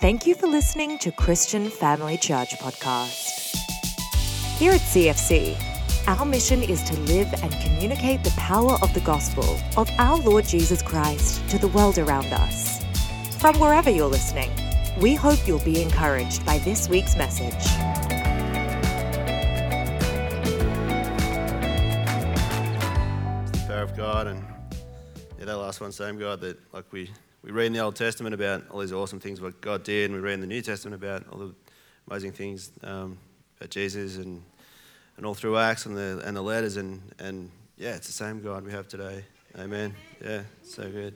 Thank 0.00 0.26
you 0.26 0.34
for 0.34 0.46
listening 0.46 0.96
to 1.00 1.12
Christian 1.12 1.68
Family 1.68 2.16
Church 2.16 2.56
Podcast. 2.58 3.54
Here 4.56 4.72
at 4.72 4.80
CFC, 4.80 5.54
our 6.08 6.24
mission 6.24 6.62
is 6.62 6.82
to 6.84 6.98
live 7.00 7.30
and 7.42 7.52
communicate 7.60 8.24
the 8.24 8.30
power 8.38 8.78
of 8.80 8.94
the 8.94 9.00
gospel 9.00 9.44
of 9.76 9.90
our 9.98 10.16
Lord 10.16 10.46
Jesus 10.46 10.80
Christ 10.80 11.46
to 11.50 11.58
the 11.58 11.68
world 11.68 11.98
around 11.98 12.32
us. 12.32 12.82
From 13.40 13.60
wherever 13.60 13.90
you're 13.90 14.08
listening, 14.08 14.50
we 15.02 15.14
hope 15.14 15.46
you'll 15.46 15.58
be 15.58 15.82
encouraged 15.82 16.46
by 16.46 16.56
this 16.60 16.88
week's 16.88 17.14
message. 17.18 17.66
power 23.68 23.82
of 23.82 23.94
God 23.94 24.28
and 24.28 24.42
yeah, 25.38 25.44
that 25.44 25.58
last 25.58 25.82
one, 25.82 25.92
same 25.92 26.18
God 26.18 26.40
that 26.40 26.56
like 26.72 26.90
we, 26.90 27.10
we 27.42 27.52
read 27.52 27.66
in 27.66 27.72
the 27.72 27.78
Old 27.78 27.96
Testament 27.96 28.34
about 28.34 28.64
all 28.70 28.80
these 28.80 28.92
awesome 28.92 29.18
things 29.18 29.40
what 29.40 29.60
God 29.60 29.82
did, 29.82 30.10
and 30.10 30.14
we 30.14 30.20
read 30.20 30.34
in 30.34 30.40
the 30.40 30.46
New 30.46 30.60
Testament 30.60 31.02
about 31.02 31.24
all 31.32 31.38
the 31.38 31.54
amazing 32.10 32.32
things 32.32 32.70
um, 32.82 33.18
about 33.58 33.70
Jesus 33.70 34.16
and 34.16 34.42
and 35.16 35.26
all 35.26 35.34
through 35.34 35.56
Acts 35.56 35.86
and 35.86 35.96
the 35.96 36.22
and 36.24 36.36
the 36.36 36.42
letters 36.42 36.76
and 36.76 37.00
and 37.18 37.50
yeah, 37.76 37.94
it's 37.94 38.06
the 38.06 38.12
same 38.12 38.42
God 38.42 38.64
we 38.64 38.72
have 38.72 38.88
today. 38.88 39.24
Amen. 39.58 39.94
Yeah, 40.22 40.42
so 40.62 40.90
good. 40.90 41.14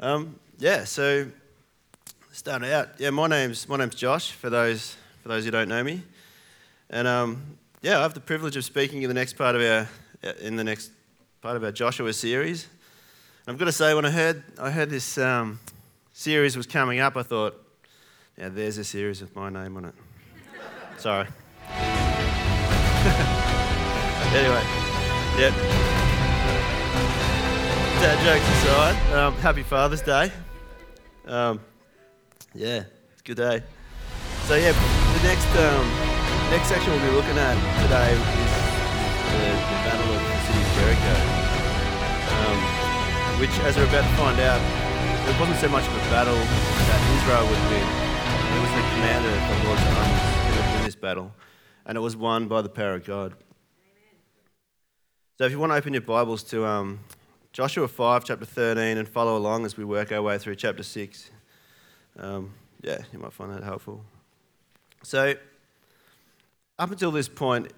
Um, 0.00 0.38
yeah, 0.58 0.84
so 0.84 1.26
starting 2.32 2.70
out, 2.70 2.88
yeah, 2.98 3.10
my 3.10 3.26
name's 3.26 3.68
my 3.68 3.76
name's 3.76 3.94
Josh. 3.94 4.32
For 4.32 4.48
those 4.48 4.96
for 5.22 5.28
those 5.28 5.44
who 5.44 5.50
don't 5.50 5.68
know 5.68 5.84
me, 5.84 6.02
and 6.88 7.06
um, 7.06 7.58
yeah, 7.82 7.98
I 7.98 8.02
have 8.02 8.14
the 8.14 8.20
privilege 8.20 8.56
of 8.56 8.64
speaking 8.64 9.02
in 9.02 9.08
the 9.08 9.14
next 9.14 9.34
part 9.34 9.56
of 9.56 9.62
our 9.62 10.34
in 10.40 10.56
the 10.56 10.64
next 10.64 10.90
part 11.42 11.56
of 11.56 11.64
our 11.64 11.72
Joshua 11.72 12.12
series. 12.14 12.66
I've 13.46 13.58
got 13.58 13.64
to 13.64 13.72
say, 13.72 13.92
when 13.92 14.04
I 14.04 14.10
heard 14.10 14.44
I 14.56 14.70
heard 14.70 14.88
this 14.88 15.18
um, 15.18 15.58
series 16.12 16.56
was 16.56 16.66
coming 16.68 17.00
up, 17.00 17.16
I 17.16 17.24
thought, 17.24 17.60
yeah, 18.38 18.48
there's 18.48 18.78
a 18.78 18.84
series 18.84 19.20
with 19.20 19.34
my 19.34 19.50
name 19.50 19.76
on 19.76 19.86
it. 19.86 19.94
Sorry. 20.98 21.26
anyway, 24.32 24.62
yeah. 25.36 25.50
Dad 27.98 28.18
jokes 28.24 28.48
aside, 28.62 29.12
um, 29.12 29.34
happy 29.34 29.62
Father's 29.64 30.02
Day. 30.02 30.30
Um, 31.26 31.60
yeah, 32.54 32.84
good 33.24 33.38
day. 33.38 33.62
So 34.44 34.54
yeah, 34.54 34.70
the 34.70 35.22
next 35.26 35.48
um, 35.58 35.88
next 36.50 36.68
section 36.68 36.92
we'll 36.92 37.00
be 37.00 37.16
looking 37.16 37.38
at 37.38 37.54
today 37.82 38.12
is 38.12 38.18
the, 39.32 39.50
the 39.50 39.78
Battle 39.82 40.14
of 40.14 40.22
the 40.22 40.38
City 40.46 40.62
of 40.62 40.68
Jericho, 40.78 41.31
which, 43.42 43.58
as 43.66 43.76
we're 43.76 43.82
about 43.86 44.08
to 44.08 44.16
find 44.16 44.38
out, 44.38 44.60
it 45.28 45.40
wasn't 45.40 45.58
so 45.58 45.68
much 45.68 45.84
of 45.84 45.92
a 45.94 46.10
battle 46.10 46.32
that 46.32 47.00
Israel 47.18 47.42
would 47.42 47.58
win. 47.72 47.82
It 47.82 48.60
was 48.62 48.70
the 48.70 48.86
commander 48.94 49.30
of 49.30 49.42
the 49.50 49.66
Lord's 49.66 49.82
armies 49.82 50.46
who 50.46 50.62
would 50.62 50.74
win 50.76 50.84
this 50.84 50.94
battle, 50.94 51.32
and 51.84 51.98
it 51.98 52.00
was 52.00 52.16
won 52.16 52.46
by 52.46 52.62
the 52.62 52.68
power 52.68 52.94
of 52.94 53.04
God. 53.04 53.34
So 55.38 55.44
if 55.44 55.50
you 55.50 55.58
want 55.58 55.72
to 55.72 55.76
open 55.76 55.92
your 55.92 56.02
Bibles 56.02 56.44
to 56.44 56.64
um, 56.64 57.00
Joshua 57.52 57.88
5, 57.88 58.22
chapter 58.22 58.44
13, 58.44 58.96
and 58.96 59.08
follow 59.08 59.36
along 59.36 59.66
as 59.66 59.76
we 59.76 59.84
work 59.84 60.12
our 60.12 60.22
way 60.22 60.38
through 60.38 60.54
chapter 60.54 60.84
6, 60.84 61.30
um, 62.20 62.54
yeah, 62.80 62.98
you 63.12 63.18
might 63.18 63.32
find 63.32 63.52
that 63.52 63.64
helpful. 63.64 64.04
So, 65.02 65.34
up 66.78 66.92
until 66.92 67.10
this 67.10 67.28
point, 67.28 67.72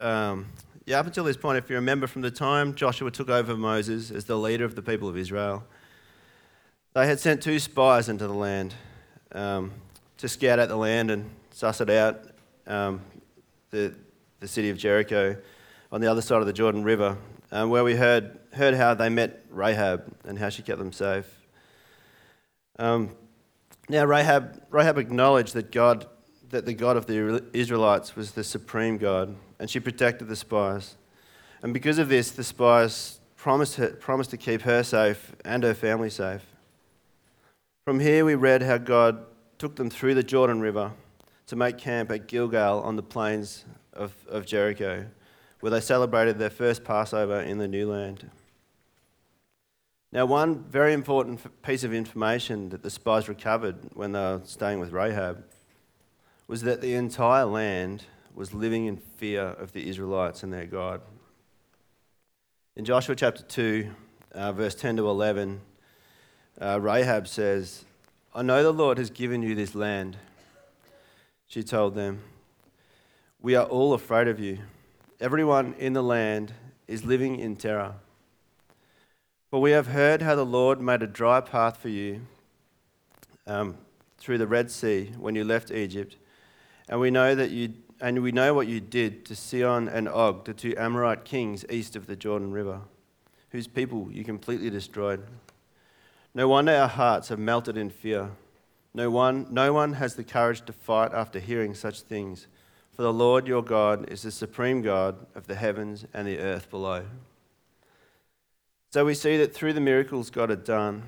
um, 0.00 0.46
yeah, 0.84 0.98
up 0.98 1.06
until 1.06 1.24
this 1.24 1.36
point, 1.36 1.58
if 1.58 1.70
you 1.70 1.76
remember 1.76 2.08
from 2.08 2.22
the 2.22 2.30
time 2.30 2.74
Joshua 2.74 3.10
took 3.10 3.28
over 3.28 3.56
Moses 3.56 4.10
as 4.10 4.24
the 4.24 4.36
leader 4.36 4.64
of 4.64 4.74
the 4.74 4.82
people 4.82 5.08
of 5.08 5.16
Israel, 5.16 5.64
they 6.94 7.06
had 7.06 7.20
sent 7.20 7.40
two 7.40 7.60
spies 7.60 8.08
into 8.08 8.26
the 8.26 8.34
land 8.34 8.74
um, 9.32 9.70
to 10.18 10.28
scout 10.28 10.58
out 10.58 10.68
the 10.68 10.76
land 10.76 11.10
and 11.10 11.30
suss 11.52 11.80
it 11.80 11.88
out, 11.88 12.22
um, 12.66 13.00
the, 13.70 13.94
the 14.40 14.48
city 14.48 14.70
of 14.70 14.76
Jericho 14.76 15.36
on 15.92 16.00
the 16.00 16.10
other 16.10 16.20
side 16.20 16.40
of 16.40 16.46
the 16.46 16.52
Jordan 16.52 16.82
River, 16.82 17.16
um, 17.52 17.70
where 17.70 17.84
we 17.84 17.94
heard, 17.94 18.40
heard 18.52 18.74
how 18.74 18.92
they 18.92 19.08
met 19.08 19.44
Rahab 19.50 20.12
and 20.24 20.36
how 20.36 20.48
she 20.48 20.62
kept 20.62 20.78
them 20.78 20.92
safe. 20.92 21.46
Um, 22.78 23.10
now, 23.88 24.04
Rahab, 24.04 24.60
Rahab 24.70 24.98
acknowledged 24.98 25.54
that 25.54 25.70
God, 25.70 26.06
that 26.50 26.66
the 26.66 26.74
God 26.74 26.96
of 26.96 27.06
the 27.06 27.44
Israelites 27.52 28.16
was 28.16 28.32
the 28.32 28.42
supreme 28.42 28.98
God, 28.98 29.36
and 29.62 29.70
she 29.70 29.78
protected 29.78 30.26
the 30.26 30.34
spies. 30.34 30.96
And 31.62 31.72
because 31.72 31.98
of 31.98 32.08
this, 32.08 32.32
the 32.32 32.42
spies 32.42 33.20
promised, 33.36 33.76
her, 33.76 33.90
promised 33.90 34.30
to 34.30 34.36
keep 34.36 34.62
her 34.62 34.82
safe 34.82 35.36
and 35.44 35.62
her 35.62 35.72
family 35.72 36.10
safe. 36.10 36.44
From 37.84 38.00
here, 38.00 38.24
we 38.24 38.34
read 38.34 38.64
how 38.64 38.78
God 38.78 39.24
took 39.58 39.76
them 39.76 39.88
through 39.88 40.14
the 40.14 40.24
Jordan 40.24 40.60
River 40.60 40.90
to 41.46 41.54
make 41.54 41.78
camp 41.78 42.10
at 42.10 42.26
Gilgal 42.26 42.82
on 42.82 42.96
the 42.96 43.04
plains 43.04 43.64
of, 43.92 44.12
of 44.28 44.46
Jericho, 44.46 45.06
where 45.60 45.70
they 45.70 45.80
celebrated 45.80 46.40
their 46.40 46.50
first 46.50 46.82
Passover 46.82 47.40
in 47.40 47.58
the 47.58 47.68
new 47.68 47.88
land. 47.88 48.28
Now, 50.10 50.26
one 50.26 50.64
very 50.64 50.92
important 50.92 51.40
piece 51.62 51.84
of 51.84 51.94
information 51.94 52.70
that 52.70 52.82
the 52.82 52.90
spies 52.90 53.28
recovered 53.28 53.76
when 53.94 54.10
they 54.10 54.18
were 54.18 54.40
staying 54.42 54.80
with 54.80 54.90
Rahab 54.90 55.44
was 56.48 56.62
that 56.62 56.80
the 56.80 56.94
entire 56.94 57.44
land 57.44 58.06
was 58.34 58.54
living 58.54 58.86
in 58.86 58.96
fear 58.96 59.42
of 59.42 59.72
the 59.72 59.88
Israelites 59.88 60.42
and 60.42 60.52
their 60.52 60.66
God. 60.66 61.00
In 62.76 62.84
Joshua 62.84 63.14
chapter 63.14 63.42
2, 63.42 63.90
uh, 64.34 64.52
verse 64.52 64.74
10 64.74 64.96
to 64.96 65.08
11, 65.08 65.60
uh, 66.60 66.80
Rahab 66.80 67.28
says, 67.28 67.84
I 68.34 68.42
know 68.42 68.62
the 68.62 68.72
Lord 68.72 68.96
has 68.98 69.10
given 69.10 69.42
you 69.42 69.54
this 69.54 69.74
land. 69.74 70.16
She 71.46 71.62
told 71.62 71.94
them, 71.94 72.22
We 73.42 73.54
are 73.54 73.66
all 73.66 73.92
afraid 73.92 74.28
of 74.28 74.40
you. 74.40 74.58
Everyone 75.20 75.74
in 75.78 75.92
the 75.92 76.02
land 76.02 76.54
is 76.88 77.04
living 77.04 77.38
in 77.38 77.56
terror. 77.56 77.94
For 79.50 79.60
we 79.60 79.72
have 79.72 79.88
heard 79.88 80.22
how 80.22 80.34
the 80.34 80.46
Lord 80.46 80.80
made 80.80 81.02
a 81.02 81.06
dry 81.06 81.42
path 81.42 81.76
for 81.76 81.90
you 81.90 82.22
um, 83.46 83.76
through 84.16 84.38
the 84.38 84.46
Red 84.46 84.70
Sea 84.70 85.12
when 85.18 85.34
you 85.34 85.44
left 85.44 85.70
Egypt, 85.70 86.16
and 86.88 86.98
we 86.98 87.10
know 87.10 87.34
that 87.34 87.50
you 87.50 87.74
and 88.02 88.20
we 88.20 88.32
know 88.32 88.52
what 88.52 88.66
you 88.66 88.80
did 88.80 89.24
to 89.26 89.36
Sihon 89.36 89.86
and 89.86 90.08
Og, 90.08 90.44
the 90.44 90.52
two 90.52 90.74
Amorite 90.76 91.24
kings 91.24 91.64
east 91.70 91.94
of 91.94 92.08
the 92.08 92.16
Jordan 92.16 92.50
River, 92.50 92.80
whose 93.50 93.68
people 93.68 94.08
you 94.10 94.24
completely 94.24 94.70
destroyed. 94.70 95.24
No 96.34 96.48
wonder 96.48 96.74
our 96.74 96.88
hearts 96.88 97.28
have 97.28 97.38
melted 97.38 97.76
in 97.76 97.90
fear. 97.90 98.32
No 98.92 99.08
one, 99.08 99.46
no 99.50 99.72
one 99.72 99.92
has 99.92 100.16
the 100.16 100.24
courage 100.24 100.64
to 100.66 100.72
fight 100.72 101.14
after 101.14 101.38
hearing 101.38 101.74
such 101.74 102.00
things. 102.00 102.48
For 102.96 103.02
the 103.02 103.12
Lord 103.12 103.46
your 103.46 103.62
God 103.62 104.10
is 104.10 104.22
the 104.22 104.32
supreme 104.32 104.82
God 104.82 105.24
of 105.36 105.46
the 105.46 105.54
heavens 105.54 106.04
and 106.12 106.26
the 106.26 106.40
earth 106.40 106.68
below. 106.70 107.04
So 108.90 109.04
we 109.04 109.14
see 109.14 109.36
that 109.36 109.54
through 109.54 109.74
the 109.74 109.80
miracles 109.80 110.28
God 110.28 110.50
had 110.50 110.64
done, 110.64 111.04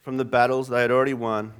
from 0.00 0.18
the 0.18 0.24
battles 0.24 0.68
they 0.68 0.82
had 0.82 0.92
already 0.92 1.14
won, 1.14 1.52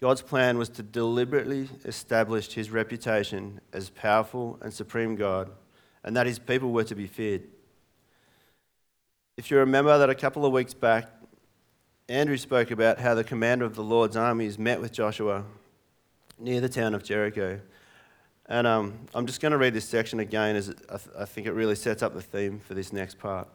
God's 0.00 0.22
plan 0.22 0.56
was 0.56 0.70
to 0.70 0.82
deliberately 0.82 1.68
establish 1.84 2.52
his 2.52 2.70
reputation 2.70 3.60
as 3.72 3.90
powerful 3.90 4.58
and 4.62 4.72
supreme 4.72 5.14
God, 5.14 5.50
and 6.02 6.16
that 6.16 6.26
his 6.26 6.38
people 6.38 6.72
were 6.72 6.84
to 6.84 6.94
be 6.94 7.06
feared. 7.06 7.42
If 9.36 9.50
you 9.50 9.58
remember 9.58 9.98
that 9.98 10.08
a 10.08 10.14
couple 10.14 10.46
of 10.46 10.52
weeks 10.52 10.74
back, 10.74 11.10
Andrew 12.08 12.36
spoke 12.38 12.70
about 12.70 12.98
how 12.98 13.14
the 13.14 13.24
commander 13.24 13.64
of 13.64 13.74
the 13.74 13.84
Lord's 13.84 14.16
armies 14.16 14.58
met 14.58 14.80
with 14.80 14.92
Joshua 14.92 15.44
near 16.38 16.60
the 16.60 16.68
town 16.68 16.94
of 16.94 17.04
Jericho. 17.04 17.60
And 18.46 18.66
um, 18.66 19.06
I'm 19.14 19.26
just 19.26 19.40
going 19.40 19.52
to 19.52 19.58
read 19.58 19.74
this 19.74 19.88
section 19.88 20.18
again 20.18 20.56
as 20.56 20.70
I, 20.70 20.96
th- 20.96 21.16
I 21.16 21.24
think 21.24 21.46
it 21.46 21.52
really 21.52 21.76
sets 21.76 22.02
up 22.02 22.14
the 22.14 22.22
theme 22.22 22.58
for 22.58 22.74
this 22.74 22.92
next 22.92 23.18
part. 23.18 23.46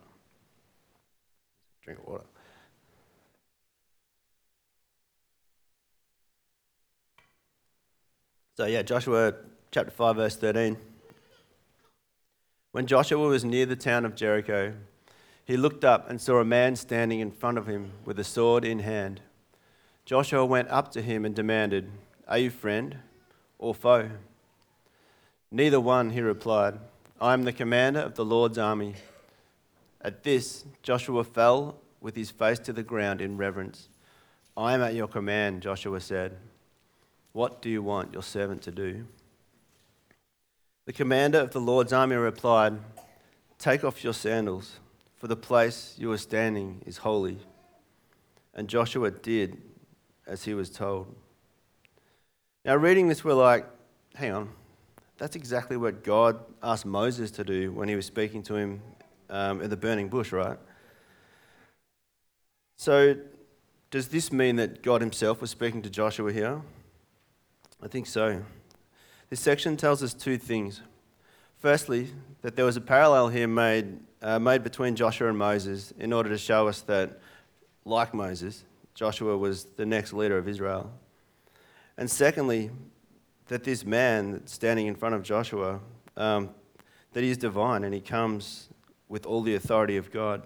Drink 1.81 2.07
water. 2.07 2.23
So, 8.57 8.65
yeah, 8.65 8.83
Joshua 8.83 9.33
chapter 9.69 9.91
5, 9.91 10.15
verse 10.15 10.37
13. 10.37 10.77
When 12.71 12.87
Joshua 12.87 13.27
was 13.27 13.43
near 13.43 13.65
the 13.65 13.75
town 13.75 14.05
of 14.05 14.15
Jericho, 14.15 14.73
he 15.43 15.57
looked 15.57 15.83
up 15.83 16.09
and 16.09 16.21
saw 16.21 16.39
a 16.39 16.45
man 16.45 16.77
standing 16.77 17.19
in 17.19 17.31
front 17.31 17.57
of 17.57 17.67
him 17.67 17.91
with 18.05 18.17
a 18.17 18.23
sword 18.23 18.63
in 18.63 18.79
hand. 18.79 19.19
Joshua 20.05 20.45
went 20.45 20.69
up 20.69 20.89
to 20.93 21.01
him 21.01 21.25
and 21.25 21.35
demanded, 21.35 21.91
Are 22.29 22.37
you 22.37 22.49
friend 22.49 22.99
or 23.59 23.75
foe? 23.75 24.09
Neither 25.51 25.81
one, 25.81 26.11
he 26.11 26.21
replied. 26.21 26.79
I 27.19 27.33
am 27.33 27.43
the 27.43 27.51
commander 27.51 27.99
of 27.99 28.15
the 28.15 28.23
Lord's 28.23 28.57
army. 28.57 28.95
At 29.99 30.23
this, 30.23 30.63
Joshua 30.81 31.25
fell 31.25 31.75
with 31.99 32.15
his 32.15 32.31
face 32.31 32.59
to 32.59 32.71
the 32.71 32.83
ground 32.83 33.19
in 33.19 33.35
reverence. 33.35 33.89
I 34.55 34.73
am 34.73 34.81
at 34.81 34.95
your 34.95 35.09
command, 35.09 35.61
Joshua 35.61 35.99
said. 35.99 36.37
What 37.35 37.61
do 37.61 37.69
you 37.69 37.83
want 37.83 38.13
your 38.13 38.23
servant 38.23 38.61
to 38.61 38.71
do? 38.71 39.05
The 40.85 40.93
commander 40.93 41.39
of 41.39 41.51
the 41.51 41.59
Lord's 41.59 41.91
army 41.91 42.15
replied, 42.15 42.79
Take 43.59 43.83
off 43.83 44.05
your 44.05 44.13
sandals, 44.13 44.79
for 45.17 45.27
the 45.27 45.35
place 45.35 45.95
you 45.97 46.09
are 46.13 46.17
standing 46.17 46.81
is 46.85 46.95
holy. 46.95 47.39
And 48.53 48.69
Joshua 48.69 49.11
did, 49.11 49.61
as 50.25 50.45
he 50.45 50.53
was 50.53 50.69
told. 50.69 51.13
Now, 52.63 52.77
reading 52.77 53.09
this, 53.09 53.25
we're 53.25 53.33
like, 53.33 53.65
hang 54.13 54.31
on, 54.31 54.49
that's 55.17 55.35
exactly 55.35 55.75
what 55.75 56.05
God 56.05 56.39
asked 56.63 56.85
Moses 56.85 57.31
to 57.31 57.43
do 57.43 57.73
when 57.73 57.89
he 57.89 57.97
was 57.97 58.05
speaking 58.05 58.43
to 58.43 58.55
him 58.55 58.81
um, 59.29 59.61
in 59.61 59.69
the 59.69 59.75
burning 59.75 60.07
bush, 60.07 60.31
right? 60.31 60.57
So, 62.77 63.17
does 63.91 64.07
this 64.07 64.31
mean 64.31 64.55
that 64.55 64.81
God 64.81 65.01
himself 65.01 65.41
was 65.41 65.49
speaking 65.49 65.81
to 65.81 65.89
Joshua 65.89 66.31
here? 66.31 66.61
I 67.85 67.87
think 67.87 68.07
so. 68.07 68.41
This 69.29 69.39
section 69.39 69.77
tells 69.77 70.01
us 70.01 70.15
two 70.15 70.39
things. 70.39 70.81
Firstly, 71.59 72.07
that 72.41 72.55
there 72.55 72.65
was 72.65 72.77
a 72.77 72.81
parallel 72.81 73.29
here 73.29 73.47
made, 73.47 73.99
uh, 74.23 74.39
made 74.39 74.63
between 74.63 74.95
Joshua 74.95 75.29
and 75.29 75.37
Moses 75.37 75.93
in 75.99 76.11
order 76.11 76.27
to 76.29 76.37
show 76.39 76.67
us 76.67 76.81
that, 76.81 77.19
like 77.85 78.11
Moses, 78.11 78.63
Joshua 78.95 79.37
was 79.37 79.65
the 79.65 79.85
next 79.85 80.13
leader 80.13 80.35
of 80.35 80.47
Israel. 80.47 80.91
And 81.95 82.09
secondly, 82.09 82.71
that 83.49 83.63
this 83.63 83.85
man 83.85 84.47
standing 84.47 84.87
in 84.87 84.95
front 84.95 85.13
of 85.13 85.21
Joshua, 85.21 85.79
um, 86.17 86.49
that 87.13 87.21
he 87.21 87.29
is 87.29 87.37
divine 87.37 87.83
and 87.83 87.93
he 87.93 88.01
comes 88.01 88.67
with 89.09 89.27
all 89.27 89.43
the 89.43 89.53
authority 89.53 89.95
of 89.95 90.11
God 90.11 90.41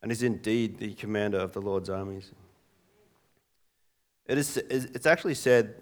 and 0.00 0.12
is 0.12 0.22
indeed 0.22 0.78
the 0.78 0.94
commander 0.94 1.38
of 1.38 1.54
the 1.54 1.60
Lord's 1.60 1.90
armies. 1.90 2.30
It 4.26 4.38
is, 4.38 4.56
it's 4.56 5.06
actually 5.06 5.34
said 5.34 5.74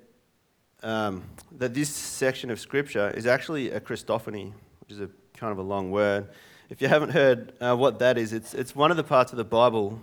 um, 0.82 1.22
that 1.58 1.74
this 1.74 1.88
section 1.88 2.50
of 2.50 2.58
Scripture 2.58 3.10
is 3.10 3.26
actually 3.26 3.70
a 3.70 3.80
Christophany, 3.80 4.52
which 4.80 4.90
is 4.90 5.00
a 5.00 5.08
kind 5.34 5.52
of 5.52 5.58
a 5.58 5.62
long 5.62 5.90
word. 5.90 6.28
If 6.70 6.80
you 6.80 6.88
haven't 6.88 7.10
heard 7.10 7.52
uh, 7.60 7.76
what 7.76 7.98
that 7.98 8.18
is, 8.18 8.32
it's, 8.32 8.54
it's 8.54 8.74
one 8.74 8.90
of 8.90 8.96
the 8.96 9.04
parts 9.04 9.32
of 9.32 9.38
the 9.38 9.44
Bible, 9.44 10.00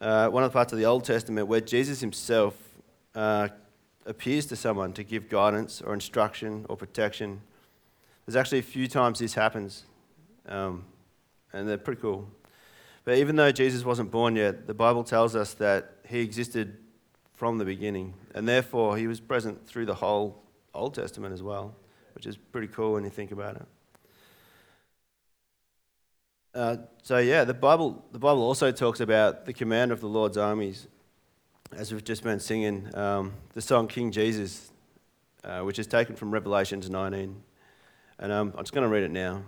uh, 0.00 0.28
one 0.28 0.42
of 0.42 0.50
the 0.50 0.54
parts 0.54 0.72
of 0.72 0.78
the 0.78 0.86
Old 0.86 1.04
Testament 1.04 1.46
where 1.46 1.60
Jesus 1.60 2.00
himself 2.00 2.56
uh, 3.14 3.48
appears 4.06 4.46
to 4.46 4.56
someone 4.56 4.92
to 4.94 5.04
give 5.04 5.28
guidance 5.28 5.80
or 5.80 5.94
instruction 5.94 6.66
or 6.68 6.76
protection. 6.76 7.40
There's 8.26 8.36
actually 8.36 8.58
a 8.58 8.62
few 8.62 8.88
times 8.88 9.18
this 9.18 9.34
happens, 9.34 9.84
um, 10.48 10.84
and 11.52 11.68
they're 11.68 11.78
pretty 11.78 12.00
cool. 12.00 12.28
But 13.04 13.18
even 13.18 13.36
though 13.36 13.52
Jesus 13.52 13.84
wasn't 13.84 14.10
born 14.10 14.36
yet, 14.36 14.66
the 14.66 14.74
Bible 14.74 15.04
tells 15.04 15.36
us 15.36 15.52
that 15.54 15.92
he 16.08 16.20
existed 16.20 16.78
from 17.34 17.58
the 17.58 17.64
beginning, 17.64 18.14
and 18.34 18.48
therefore 18.48 18.96
he 18.96 19.06
was 19.06 19.20
present 19.20 19.66
through 19.66 19.86
the 19.86 19.94
whole 19.94 20.42
Old 20.72 20.94
Testament 20.94 21.34
as 21.34 21.42
well, 21.42 21.74
which 22.14 22.26
is 22.26 22.36
pretty 22.36 22.68
cool 22.68 22.94
when 22.94 23.04
you 23.04 23.10
think 23.10 23.32
about 23.32 23.56
it. 23.56 23.66
Uh, 26.54 26.76
so 27.02 27.18
yeah, 27.18 27.42
the 27.42 27.54
Bible 27.54 28.04
the 28.12 28.18
Bible 28.18 28.42
also 28.42 28.70
talks 28.70 29.00
about 29.00 29.44
the 29.44 29.52
commander 29.52 29.92
of 29.92 30.00
the 30.00 30.08
Lord's 30.08 30.36
armies, 30.36 30.86
as 31.76 31.92
we've 31.92 32.04
just 32.04 32.22
been 32.22 32.38
singing 32.38 32.96
um, 32.96 33.32
the 33.54 33.60
song 33.60 33.88
King 33.88 34.12
Jesus, 34.12 34.70
uh, 35.42 35.60
which 35.60 35.80
is 35.80 35.88
taken 35.88 36.14
from 36.14 36.30
Revelations 36.30 36.88
19, 36.88 37.42
and 38.20 38.32
um, 38.32 38.54
I'm 38.56 38.62
just 38.62 38.72
going 38.72 38.86
to 38.86 38.92
read 38.92 39.02
it 39.02 39.10
now. 39.10 39.42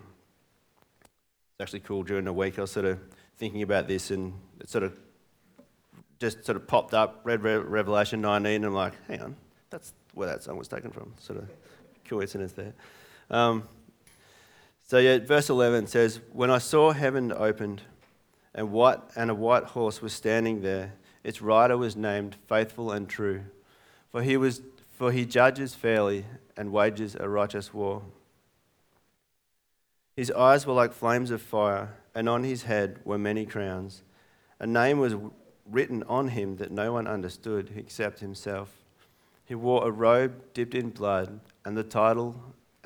It's 1.03 1.61
actually 1.61 1.81
cool. 1.81 2.03
During 2.03 2.25
the 2.25 2.32
week, 2.32 2.59
I 2.59 2.62
was 2.62 2.73
sort 2.73 2.87
of 2.87 2.99
thinking 3.39 3.62
about 3.62 3.87
this, 3.87 4.11
and 4.11 4.35
it 4.61 4.69
sort 4.69 4.82
of 4.82 4.99
just 6.19 6.45
sort 6.45 6.57
of 6.57 6.67
popped 6.67 6.95
up, 6.95 7.21
read 7.25 7.43
Revelation 7.43 8.21
19, 8.21 8.57
and 8.57 8.65
I'm 8.65 8.75
like, 8.75 8.95
hang 9.07 9.23
on, 9.23 9.37
that's 9.71 9.93
where 10.15 10.29
that 10.29 10.43
song 10.43 10.57
was 10.57 10.69
taken 10.69 10.91
from. 10.91 11.13
Sort 11.19 11.39
of 11.39 11.49
coincidence 12.05 12.53
there. 12.53 12.73
Um, 13.31 13.69
so 14.83 14.99
yeah, 14.99 15.19
verse 15.19 15.51
11 15.51 15.89
says, 15.89 16.21
When 16.33 16.51
I 16.51 16.59
saw 16.59 16.93
heaven 16.93 17.33
opened, 17.33 17.83
and, 18.55 18.73
what, 18.73 19.11
and 19.17 19.31
a 19.31 19.35
white 19.35 19.65
horse 19.65 20.01
was 20.01 20.13
standing 20.13 20.63
there, 20.63 20.95
its 21.23 21.43
rider 21.43 21.77
was 21.77 21.97
named 21.97 22.37
Faithful 22.49 22.91
and 22.91 23.09
True, 23.09 23.43
for 24.11 24.23
he, 24.23 24.37
was, 24.37 24.63
for 24.97 25.13
he 25.13 25.27
judges 25.27 25.75
fairly 25.75 26.25
and 26.57 26.73
wages 26.73 27.17
a 27.19 27.29
righteous 27.29 27.75
war. 27.75 28.03
His 30.17 30.31
eyes 30.31 30.67
were 30.67 30.73
like 30.73 30.95
flames 30.95 31.31
of 31.31 31.43
fire, 31.43 31.95
and 32.15 32.29
on 32.29 32.45
his 32.45 32.63
head 32.63 33.01
were 33.05 33.19
many 33.19 33.45
crowns. 33.45 34.03
A 34.59 34.67
name 34.67 34.99
was 34.99 35.15
written 35.71 36.03
on 36.05 36.29
him 36.29 36.57
that 36.57 36.71
no 36.71 36.93
one 36.93 37.07
understood 37.07 37.73
except 37.77 38.21
himself. 38.21 38.71
He 39.45 39.55
wore 39.55 39.87
a 39.87 39.91
robe 39.91 40.35
dipped 40.55 40.75
in 40.75 40.91
blood, 40.91 41.41
and 41.65 41.77
the 41.77 41.85
title 41.85 42.37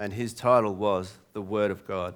and 0.01 0.15
his 0.15 0.33
title 0.33 0.75
was 0.75 1.19
the 1.35 1.43
Word 1.43 1.71
of 1.71 1.87
God. 1.87 2.15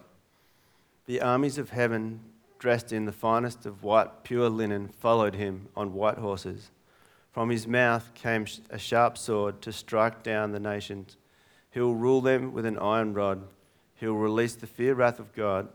The 1.06 1.20
armies 1.20 1.58
of 1.58 1.68
heaven, 1.68 2.20
dressed 2.58 2.92
in 2.92 3.04
the 3.04 3.12
finest 3.12 3.66
of 3.66 3.82
white 3.82 4.24
pure 4.24 4.48
linen, 4.48 4.88
followed 4.88 5.34
him 5.34 5.68
on 5.76 5.92
white 5.92 6.16
horses. 6.16 6.70
From 7.30 7.50
his 7.50 7.66
mouth 7.66 8.14
came 8.14 8.46
a 8.70 8.78
sharp 8.78 9.18
sword 9.18 9.60
to 9.60 9.72
strike 9.72 10.22
down 10.22 10.52
the 10.52 10.60
nations. 10.60 11.18
He 11.70 11.80
will 11.80 11.94
rule 11.94 12.22
them 12.22 12.54
with 12.54 12.64
an 12.64 12.78
iron 12.78 13.12
rod. 13.12 13.42
He 13.96 14.06
will 14.06 14.16
release 14.16 14.54
the 14.54 14.66
fear 14.66 14.94
wrath 14.94 15.18
of 15.18 15.34
God, 15.34 15.68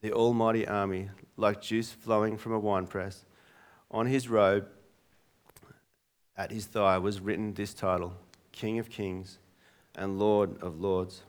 the 0.00 0.12
almighty 0.12 0.66
army, 0.66 1.10
like 1.36 1.62
juice 1.62 1.92
flowing 1.92 2.38
from 2.38 2.52
a 2.52 2.58
winepress. 2.58 3.24
On 3.92 4.06
his 4.06 4.28
robe, 4.28 4.66
at 6.36 6.50
his 6.50 6.66
thigh, 6.66 6.98
was 6.98 7.20
written 7.20 7.54
this 7.54 7.74
title 7.74 8.14
King 8.52 8.78
of 8.78 8.88
Kings 8.88 9.38
and 9.94 10.18
Lord 10.18 10.62
of 10.62 10.80
Lords. 10.80 11.22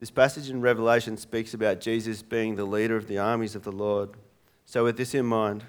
This 0.00 0.10
passage 0.10 0.50
in 0.50 0.60
Revelation 0.60 1.16
speaks 1.16 1.54
about 1.54 1.80
Jesus 1.80 2.22
being 2.22 2.56
the 2.56 2.64
leader 2.64 2.96
of 2.96 3.06
the 3.06 3.18
armies 3.18 3.54
of 3.54 3.62
the 3.62 3.70
Lord. 3.70 4.10
So, 4.66 4.84
with 4.84 4.96
this 4.96 5.14
in 5.14 5.26
mind, 5.26 5.64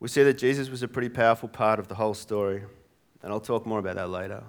we 0.00 0.08
see 0.08 0.22
that 0.22 0.38
Jesus 0.38 0.70
was 0.70 0.82
a 0.82 0.88
pretty 0.88 1.08
powerful 1.08 1.48
part 1.48 1.78
of 1.78 1.88
the 1.88 1.96
whole 1.96 2.14
story, 2.14 2.62
and 3.22 3.32
I'll 3.32 3.40
talk 3.40 3.66
more 3.66 3.80
about 3.80 3.96
that 3.96 4.08
later. 4.08 4.44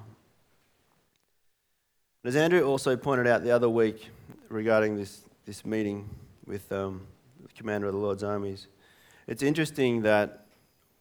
As 2.23 2.35
Andrew 2.35 2.61
also 2.61 2.95
pointed 2.95 3.27
out 3.27 3.43
the 3.43 3.51
other 3.51 3.69
week 3.69 4.09
regarding 4.49 4.95
this, 4.95 5.21
this 5.45 5.65
meeting 5.65 6.07
with 6.45 6.71
um, 6.71 7.01
the 7.41 7.49
commander 7.53 7.87
of 7.87 7.93
the 7.93 7.99
Lord's 7.99 8.23
armies, 8.23 8.67
it's 9.29 9.43
interesting 9.43 10.01
that 10.01 10.47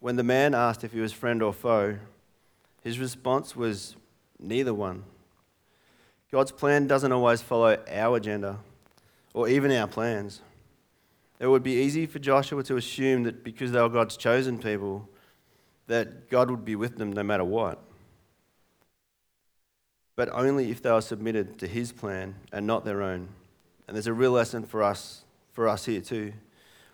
when 0.00 0.16
the 0.16 0.22
man 0.22 0.54
asked 0.54 0.84
if 0.84 0.92
he 0.92 1.00
was 1.00 1.14
friend 1.14 1.42
or 1.42 1.50
foe, 1.50 1.96
his 2.84 2.98
response 2.98 3.56
was 3.56 3.96
neither 4.38 4.74
one. 4.74 5.04
God's 6.30 6.52
plan 6.52 6.86
doesn't 6.86 7.10
always 7.10 7.40
follow 7.40 7.78
our 7.90 8.18
agenda 8.18 8.58
or 9.32 9.48
even 9.48 9.72
our 9.72 9.86
plans. 9.86 10.42
It 11.40 11.46
would 11.46 11.62
be 11.62 11.72
easy 11.72 12.04
for 12.04 12.18
Joshua 12.18 12.62
to 12.64 12.76
assume 12.76 13.22
that 13.22 13.42
because 13.42 13.72
they 13.72 13.80
were 13.80 13.88
God's 13.88 14.18
chosen 14.18 14.58
people, 14.58 15.08
that 15.86 16.28
God 16.28 16.50
would 16.50 16.66
be 16.66 16.76
with 16.76 16.98
them 16.98 17.14
no 17.14 17.22
matter 17.22 17.44
what. 17.44 17.82
But 20.16 20.28
only 20.32 20.70
if 20.70 20.82
they 20.82 20.90
are 20.90 21.00
submitted 21.00 21.58
to 21.60 21.66
his 21.66 21.92
plan 21.92 22.34
and 22.52 22.66
not 22.66 22.84
their 22.84 23.00
own. 23.00 23.28
And 23.86 23.96
there's 23.96 24.06
a 24.06 24.12
real 24.12 24.32
lesson 24.32 24.64
for 24.64 24.82
us 24.82 25.24
for 25.54 25.66
us 25.66 25.86
here 25.86 26.02
too 26.02 26.34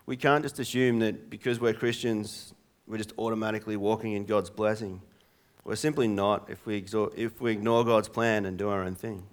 we 0.07 0.17
can't 0.17 0.43
just 0.43 0.59
assume 0.59 0.99
that 1.01 1.31
because 1.31 1.61
we're 1.61 1.75
Christians, 1.75 2.53
we're 2.87 2.99
just 2.99 3.13
automatically 3.19 3.77
walking 3.77 4.13
in 4.13 4.27
God's 4.27 4.51
blessing. 4.51 5.01
We're 5.65 5.77
simply 5.77 6.09
not 6.09 6.51
if 6.51 6.67
we, 6.67 6.85
if 7.17 7.41
we 7.41 7.53
ignore 7.53 7.85
God's 7.85 8.09
plan 8.09 8.45
and 8.45 8.59
do 8.59 8.69
our 8.69 8.83
own 8.83 8.95
thing. 8.95 9.25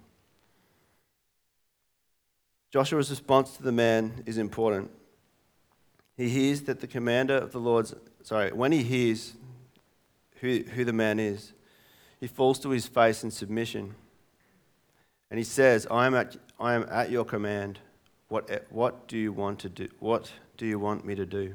Joshua's 2.72 3.10
response 3.10 3.56
to 3.58 3.62
the 3.62 3.72
man 3.72 4.22
is 4.24 4.38
important. 4.38 4.90
He 6.16 6.30
hears 6.30 6.62
that 6.62 6.80
the 6.80 6.86
commander 6.86 7.36
of 7.36 7.52
the 7.52 7.58
Lord's, 7.58 7.94
sorry, 8.22 8.50
when 8.50 8.72
he 8.72 8.82
hears 8.82 9.34
who, 10.40 10.60
who 10.74 10.84
the 10.86 10.92
man 10.92 11.20
is, 11.20 11.52
he 12.18 12.26
falls 12.26 12.58
to 12.60 12.70
his 12.70 12.86
face 12.86 13.24
in 13.24 13.30
submission. 13.30 13.94
And 15.30 15.36
he 15.36 15.44
says, 15.44 15.86
I 15.90 16.06
am 16.06 16.14
at, 16.14 16.36
I 16.58 16.72
am 16.74 16.86
at 16.90 17.10
your 17.10 17.26
command. 17.26 17.78
What, 18.28 18.64
what 18.70 19.06
do 19.06 19.18
you 19.18 19.32
want 19.32 19.58
to 19.60 19.68
do? 19.68 19.88
What 19.98 20.30
do 20.56 20.66
you 20.66 20.78
want 20.78 21.04
me 21.04 21.14
to 21.14 21.26
do? 21.26 21.54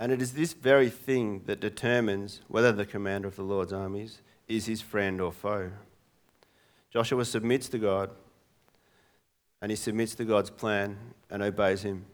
And 0.00 0.12
it 0.12 0.22
is 0.22 0.32
this 0.32 0.52
very 0.52 0.88
thing 0.88 1.42
that 1.46 1.60
determines 1.60 2.40
whether 2.46 2.70
the 2.70 2.86
commander 2.86 3.26
of 3.26 3.36
the 3.36 3.42
Lord's 3.42 3.72
armies 3.72 4.22
is 4.46 4.66
his 4.66 4.80
friend 4.80 5.20
or 5.20 5.32
foe. 5.32 5.72
Joshua 6.90 7.24
submits 7.24 7.68
to 7.70 7.78
God, 7.78 8.10
and 9.60 9.70
he 9.70 9.76
submits 9.76 10.14
to 10.14 10.24
God's 10.24 10.50
plan 10.50 10.96
and 11.28 11.42
obeys 11.42 11.82
him. 11.82 12.06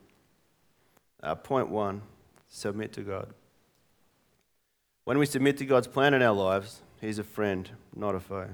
Uh, 1.22 1.34
point 1.34 1.68
one 1.68 2.02
submit 2.48 2.92
to 2.94 3.02
God. 3.02 3.32
When 5.04 5.18
we 5.18 5.26
submit 5.26 5.58
to 5.58 5.66
God's 5.66 5.86
plan 5.86 6.14
in 6.14 6.22
our 6.22 6.34
lives, 6.34 6.80
he's 7.00 7.18
a 7.18 7.24
friend, 7.24 7.70
not 7.94 8.14
a 8.14 8.20
foe. 8.20 8.48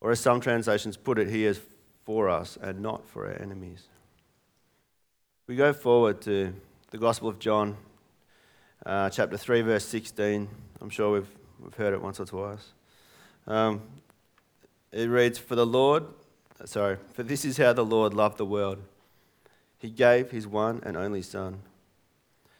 Or 0.00 0.12
as 0.12 0.20
some 0.20 0.40
translations 0.40 0.96
put 0.96 1.18
it, 1.18 1.28
he 1.28 1.44
is 1.44 1.60
for 2.06 2.30
us 2.30 2.56
and 2.62 2.80
not 2.80 3.04
for 3.08 3.26
our 3.26 3.34
enemies. 3.42 3.88
We 5.48 5.56
go 5.56 5.72
forward 5.72 6.20
to 6.22 6.54
the 6.90 6.98
Gospel 6.98 7.28
of 7.28 7.40
John, 7.40 7.76
uh, 8.86 9.10
chapter 9.10 9.36
3, 9.36 9.62
verse 9.62 9.84
16. 9.84 10.48
I'm 10.80 10.88
sure 10.88 11.14
we've, 11.14 11.28
we've 11.60 11.74
heard 11.74 11.92
it 11.92 12.00
once 12.00 12.20
or 12.20 12.24
twice. 12.24 12.68
Um, 13.48 13.82
it 14.92 15.08
reads, 15.08 15.36
For 15.36 15.56
the 15.56 15.66
Lord, 15.66 16.04
sorry, 16.64 16.98
for 17.12 17.24
this 17.24 17.44
is 17.44 17.56
how 17.56 17.72
the 17.72 17.84
Lord 17.84 18.14
loved 18.14 18.38
the 18.38 18.46
world. 18.46 18.78
He 19.76 19.90
gave 19.90 20.30
his 20.30 20.46
one 20.46 20.80
and 20.86 20.96
only 20.96 21.22
Son, 21.22 21.62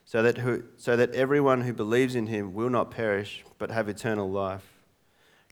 so 0.03 0.21
that, 0.23 0.39
who, 0.39 0.63
so 0.75 0.97
that 0.97 1.15
everyone 1.15 1.61
who 1.61 1.71
believes 1.71 2.15
in 2.15 2.27
him 2.27 2.53
will 2.53 2.69
not 2.69 2.91
perish, 2.91 3.45
but 3.57 3.71
have 3.71 3.87
eternal 3.87 4.29
life. 4.29 4.76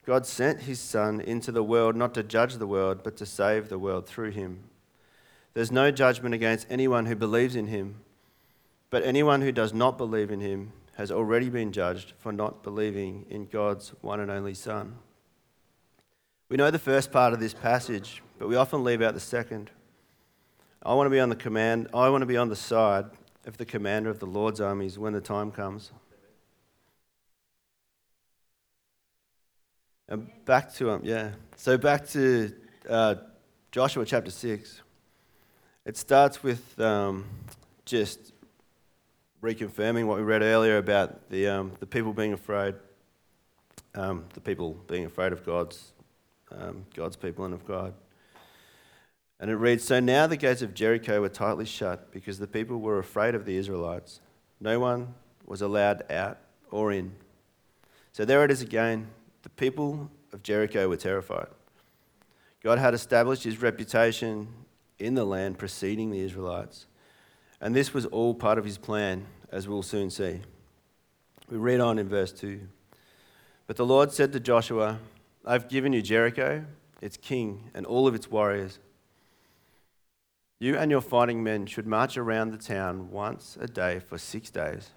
God 0.06 0.26
sent 0.26 0.62
his 0.62 0.80
Son 0.80 1.20
into 1.20 1.52
the 1.52 1.64
world 1.64 1.96
not 1.96 2.14
to 2.14 2.24
judge 2.24 2.56
the 2.56 2.68
world, 2.68 3.02
but 3.04 3.18
to 3.18 3.26
save 3.26 3.70
the 3.70 3.80
world 3.80 4.06
through 4.06 4.32
him. 4.32 4.66
There's 5.56 5.72
no 5.72 5.90
judgment 5.90 6.36
against 6.36 6.68
anyone 6.70 7.08
who 7.08 7.16
believes 7.16 7.56
in 7.56 7.68
him, 7.68 7.96
but 8.92 9.04
anyone 9.04 9.42
who 9.42 9.52
does 9.52 9.74
not 9.74 9.98
believe 9.98 10.30
in 10.30 10.42
him 10.42 10.74
has 10.98 11.12
already 11.12 11.50
been 11.50 11.72
judged 11.72 12.14
for 12.20 12.32
not 12.32 12.62
believing 12.62 13.26
in 13.30 13.46
God's 13.46 13.94
one 14.02 14.20
and 14.20 14.30
only 14.30 14.54
Son. 14.54 14.96
We 16.50 16.58
know 16.58 16.70
the 16.70 16.78
first 16.78 17.12
part 17.12 17.34
of 17.34 17.40
this 17.40 17.54
passage, 17.54 18.22
but 18.38 18.48
we 18.48 18.56
often 18.56 18.84
leave 18.84 19.02
out 19.02 19.16
the 19.16 19.20
second. 19.20 19.72
I 20.84 20.94
want 20.94 21.08
to 21.08 21.12
be 21.12 21.20
on 21.20 21.30
the 21.30 21.36
command, 21.36 21.88
I 21.94 22.10
want 22.10 22.22
to 22.22 22.28
be 22.28 22.38
on 22.38 22.50
the 22.50 22.56
side 22.56 23.06
of 23.48 23.58
the 23.58 23.66
commander 23.66 24.12
of 24.12 24.20
the 24.20 24.28
Lord's 24.28 24.62
armies 24.62 25.00
when 25.00 25.14
the 25.14 25.22
time 25.22 25.52
comes. 25.52 25.92
And 30.08 30.30
back 30.46 30.72
to 30.76 30.92
um, 30.92 31.02
yeah. 31.04 31.32
So 31.56 31.80
back 31.80 32.08
to 32.10 32.54
uh, 32.88 33.16
Joshua 33.72 34.06
chapter 34.06 34.30
6. 34.30 34.82
It 35.84 35.98
starts 35.98 36.44
with 36.44 36.80
um, 36.80 37.26
just 37.86 38.34
reconfirming 39.42 40.06
what 40.06 40.18
we 40.18 40.24
read 40.24 40.44
earlier 40.44 40.78
about 40.78 41.30
the, 41.30 41.48
um, 41.48 41.72
the 41.80 41.88
people 41.88 42.14
being 42.14 42.34
afraid, 42.34 42.76
um, 43.96 44.26
the 44.34 44.42
people 44.42 44.74
being 44.88 45.06
afraid 45.06 45.32
of 45.32 45.44
God's, 45.44 45.92
um, 46.52 46.86
God's 46.94 47.16
people 47.16 47.46
and 47.46 47.54
of 47.54 47.66
God. 47.66 47.96
And 49.40 49.50
it 49.50 49.56
reads 49.56 49.84
So 49.84 50.00
now 50.00 50.28
the 50.28 50.38
gates 50.38 50.62
of 50.62 50.76
Jericho 50.76 51.22
were 51.22 51.30
tightly 51.30 51.66
shut 51.66 52.12
because 52.12 52.38
the 52.38 52.48
people 52.48 52.80
were 52.80 53.00
afraid 53.00 53.34
of 53.34 53.46
the 53.46 53.58
Israelites. 53.58 54.20
No 54.60 54.80
one 54.80 55.16
was 55.48 55.64
allowed 55.64 56.12
out 56.12 56.38
or 56.70 56.92
in. 56.92 57.16
So 58.12 58.24
there 58.24 58.46
it 58.46 58.52
is 58.52 58.62
again. 58.62 59.08
The 59.46 59.50
people 59.52 60.10
of 60.34 60.42
Jericho 60.42 60.90
were 60.90 60.98
terrified. 60.98 61.50
God 62.64 62.80
had 62.80 62.96
established 62.96 63.44
his 63.44 63.62
reputation 63.62 64.48
in 64.98 65.14
the 65.14 65.24
land 65.24 65.60
preceding 65.60 66.10
the 66.10 66.20
Israelites. 66.20 66.88
And 67.62 67.76
this 67.76 67.94
was 67.94 68.08
all 68.08 68.34
part 68.34 68.58
of 68.58 68.66
his 68.66 68.80
plan, 68.80 69.28
as 69.52 69.68
we'll 69.68 69.84
soon 69.84 70.10
see. 70.10 70.42
We 71.48 71.58
read 71.58 71.80
on 71.80 72.00
in 72.00 72.10
verse 72.10 72.32
2. 72.32 72.60
But 73.68 73.76
the 73.76 73.86
Lord 73.86 74.12
said 74.12 74.34
to 74.34 74.40
Joshua, 74.40 74.98
I've 75.46 75.70
given 75.70 75.94
you 75.94 76.02
Jericho, 76.02 76.66
its 77.00 77.16
king, 77.16 77.70
and 77.76 77.86
all 77.86 78.08
of 78.08 78.16
its 78.16 78.32
warriors. 78.32 78.80
You 80.58 80.76
and 80.76 80.90
your 80.90 81.02
fighting 81.02 81.44
men 81.44 81.68
should 81.68 81.86
march 81.86 82.18
around 82.18 82.50
the 82.50 82.58
town 82.58 83.12
once 83.12 83.60
a 83.62 83.68
day 83.68 84.00
for 84.00 84.18
six 84.18 84.50
days. 84.50 84.90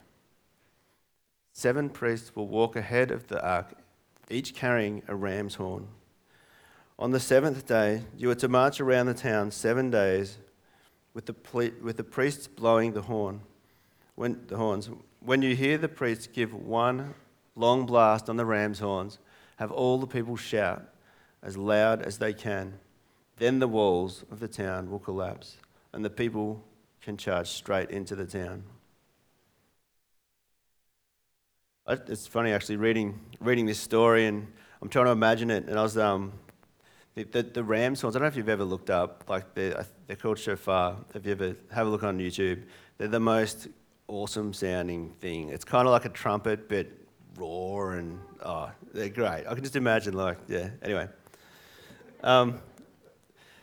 Seven 1.53 1.91
priests 1.91 2.35
will 2.35 2.49
walk 2.49 2.77
ahead 2.77 3.11
of 3.11 3.27
the 3.27 3.47
ark, 3.47 3.75
each 4.31 4.55
carrying 4.55 5.03
a 5.09 5.15
ram's 5.15 5.57
horn. 5.57 5.89
On 6.99 7.13
the 7.13 7.21
seventh 7.21 7.67
day, 7.67 8.03
you 8.17 8.31
are 8.31 8.35
to 8.37 8.49
march 8.49 8.81
around 8.81 9.07
the 9.07 9.15
town 9.15 9.51
seven 9.51 9.91
days 9.91 10.39
with 11.15 11.27
the, 11.27 11.33
ple- 11.33 11.71
with 11.83 11.97
the 11.97 12.05
priests 12.05 12.47
blowing 12.47 12.93
the 12.93 13.03
horn. 13.03 13.41
When, 14.17 14.41
the 14.49 14.57
horns. 14.57 14.91
When 15.21 15.43
you 15.43 15.55
hear 15.55 15.79
the 15.79 15.89
priests 15.89 16.27
give 16.27 16.53
one 16.53 17.15
long 17.55 17.87
blast 17.87 18.29
on 18.29 18.37
the 18.37 18.45
ram's 18.45 18.81
horns, 18.81 19.19
have 19.57 19.71
all 19.71 19.99
the 19.99 20.07
people 20.07 20.37
shout 20.37 20.83
as 21.43 21.57
loud 21.57 22.03
as 22.03 22.19
they 22.19 22.33
can. 22.33 22.75
Then 23.37 23.61
the 23.61 23.69
walls 23.69 24.25
of 24.31 24.41
the 24.41 24.49
town 24.49 24.91
will 24.91 24.99
collapse, 24.99 25.57
and 25.93 26.05
the 26.05 26.11
people 26.11 26.65
can 27.01 27.17
charge 27.17 27.49
straight 27.49 27.91
into 27.91 28.17
the 28.17 28.27
town. 28.27 28.65
It's 31.89 32.27
funny 32.27 32.53
actually 32.53 32.77
reading, 32.77 33.19
reading 33.41 33.67
this 33.67 33.79
story, 33.79 34.27
and 34.27 34.47
I'm 34.83 34.89
trying 34.89 35.07
to 35.07 35.11
imagine 35.11 35.51
it. 35.51 35.67
And 35.69 35.79
I 35.79 35.83
was 35.83 35.97
um, 35.97 36.33
the, 37.15 37.25
the, 37.25 37.43
the 37.43 37.65
Rams. 37.65 38.05
I 38.05 38.11
don't 38.11 38.21
know 38.21 38.29
if 38.29 38.37
you've 38.37 38.49
ever 38.49 38.65
looked 38.65 38.91
up. 38.91 39.25
Like 39.29 39.55
they're, 39.55 39.87
they're 40.07 40.17
called 40.17 40.39
shofar. 40.39 40.97
Have 41.15 41.25
you 41.25 41.33
ever 41.33 41.57
have 41.73 41.87
a 41.87 41.91
look 41.91 42.03
on 42.03 42.19
YouTube? 42.19 42.65
They're 42.99 43.09
the 43.09 43.21
most 43.21 43.69
awesome 44.07 44.53
sounding 44.53 45.15
thing. 45.21 45.49
It's 45.49 45.65
kind 45.65 45.89
of 45.89 45.93
like 45.93 46.05
a 46.05 46.11
trumpet, 46.11 46.69
but 46.69 46.87
raw 47.37 47.91
and 47.91 48.19
oh, 48.45 48.71
they're 48.93 49.09
great. 49.09 49.45
I 49.49 49.55
can 49.55 49.63
just 49.63 49.77
imagine 49.77 50.15
like 50.15 50.39
yeah. 50.47 50.69
Anyway, 50.83 51.09
um, 52.23 52.61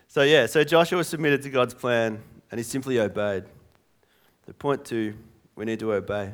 so, 0.08 0.24
yeah, 0.24 0.46
so 0.46 0.64
Joshua 0.64 1.04
submitted 1.04 1.42
to 1.42 1.50
God's 1.50 1.74
plan 1.74 2.24
and 2.50 2.58
he 2.58 2.64
simply 2.64 3.00
obeyed. 3.00 3.44
The 4.46 4.54
point 4.54 4.86
two, 4.86 5.16
we 5.56 5.66
need 5.66 5.80
to 5.82 5.92
obey. 5.92 6.32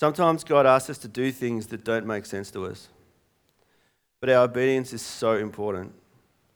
Sometimes 0.00 0.44
God 0.44 0.64
asks 0.64 0.88
us 0.88 0.96
to 0.96 1.08
do 1.08 1.30
things 1.30 1.66
that 1.66 1.84
don't 1.84 2.06
make 2.06 2.24
sense 2.24 2.50
to 2.52 2.64
us. 2.64 2.88
But 4.18 4.30
our 4.30 4.44
obedience 4.44 4.94
is 4.94 5.02
so 5.02 5.36
important. 5.36 5.92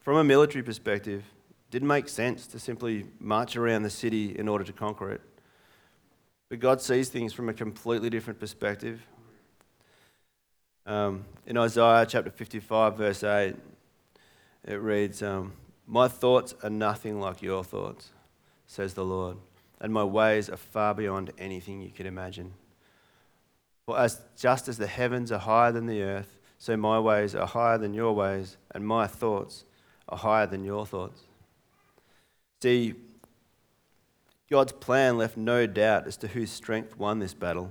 From 0.00 0.16
a 0.16 0.24
military 0.24 0.62
perspective, 0.62 1.22
it 1.50 1.70
didn't 1.70 1.88
make 1.88 2.08
sense 2.08 2.46
to 2.46 2.58
simply 2.58 3.04
march 3.20 3.54
around 3.54 3.82
the 3.82 3.90
city 3.90 4.34
in 4.34 4.48
order 4.48 4.64
to 4.64 4.72
conquer 4.72 5.12
it. 5.12 5.20
But 6.48 6.60
God 6.60 6.80
sees 6.80 7.10
things 7.10 7.34
from 7.34 7.50
a 7.50 7.52
completely 7.52 8.08
different 8.08 8.40
perspective. 8.40 9.06
Um, 10.86 11.26
in 11.46 11.58
Isaiah 11.58 12.06
chapter 12.08 12.30
55, 12.30 12.96
verse 12.96 13.22
8, 13.22 13.56
it 14.68 14.80
reads, 14.80 15.22
um, 15.22 15.52
My 15.86 16.08
thoughts 16.08 16.54
are 16.62 16.70
nothing 16.70 17.20
like 17.20 17.42
your 17.42 17.62
thoughts, 17.62 18.08
says 18.66 18.94
the 18.94 19.04
Lord, 19.04 19.36
and 19.82 19.92
my 19.92 20.04
ways 20.04 20.48
are 20.48 20.56
far 20.56 20.94
beyond 20.94 21.30
anything 21.38 21.82
you 21.82 21.90
can 21.90 22.06
imagine. 22.06 22.54
For 23.86 23.98
as 23.98 24.20
just 24.36 24.68
as 24.68 24.78
the 24.78 24.86
heavens 24.86 25.30
are 25.30 25.38
higher 25.38 25.72
than 25.72 25.86
the 25.86 26.02
earth, 26.02 26.38
so 26.58 26.76
my 26.76 26.98
ways 26.98 27.34
are 27.34 27.46
higher 27.46 27.78
than 27.78 27.94
your 27.94 28.12
ways, 28.12 28.56
and 28.70 28.86
my 28.86 29.06
thoughts 29.06 29.64
are 30.08 30.18
higher 30.18 30.46
than 30.46 30.64
your 30.64 30.86
thoughts. 30.86 31.22
See, 32.62 32.94
God's 34.50 34.72
plan 34.72 35.18
left 35.18 35.36
no 35.36 35.66
doubt 35.66 36.06
as 36.06 36.16
to 36.18 36.28
whose 36.28 36.50
strength 36.50 36.98
won 36.98 37.18
this 37.18 37.34
battle. 37.34 37.70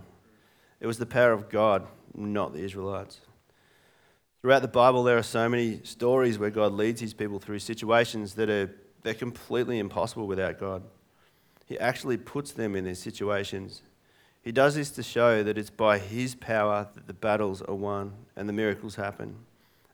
It 0.79 0.88
was 0.88 0.98
the 0.98 1.05
power 1.05 1.32
of 1.32 1.50
God, 1.50 1.88
not 2.13 2.53
the 2.53 2.63
Israelites. 2.63 3.22
Throughout 4.41 4.62
the 4.62 4.67
Bible, 4.67 5.03
there 5.03 5.17
are 5.17 5.24
so 5.24 5.48
many 5.48 5.79
stories 5.84 6.38
where 6.38 6.50
God 6.50 6.74
leads 6.74 7.00
his 7.00 7.13
people 7.13 7.39
through 7.39 7.60
situations 7.60 8.34
that 8.36 8.50
are 8.50 8.75
they're 9.03 9.13
completely 9.13 9.79
impossible 9.79 10.27
without 10.27 10.60
God. 10.60 10.84
He 11.65 11.77
actually 11.79 12.17
puts 12.17 12.51
them 12.51 12.75
in 12.75 12.86
these 12.86 13.00
situations. 13.00 13.82
He 14.43 14.51
does 14.51 14.75
this 14.75 14.91
to 14.91 15.03
show 15.03 15.41
that 15.43 15.57
it's 15.57 15.69
by 15.69 15.97
his 15.97 16.35
power 16.35 16.88
that 16.93 17.07
the 17.07 17.13
battles 17.13 17.62
are 17.62 17.75
won 17.75 18.13
and 18.35 18.47
the 18.47 18.53
miracles 18.53 18.95
happen, 18.95 19.38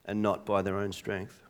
and 0.04 0.20
not 0.20 0.44
by 0.44 0.62
their 0.62 0.76
own 0.76 0.92
strength. 0.92 1.42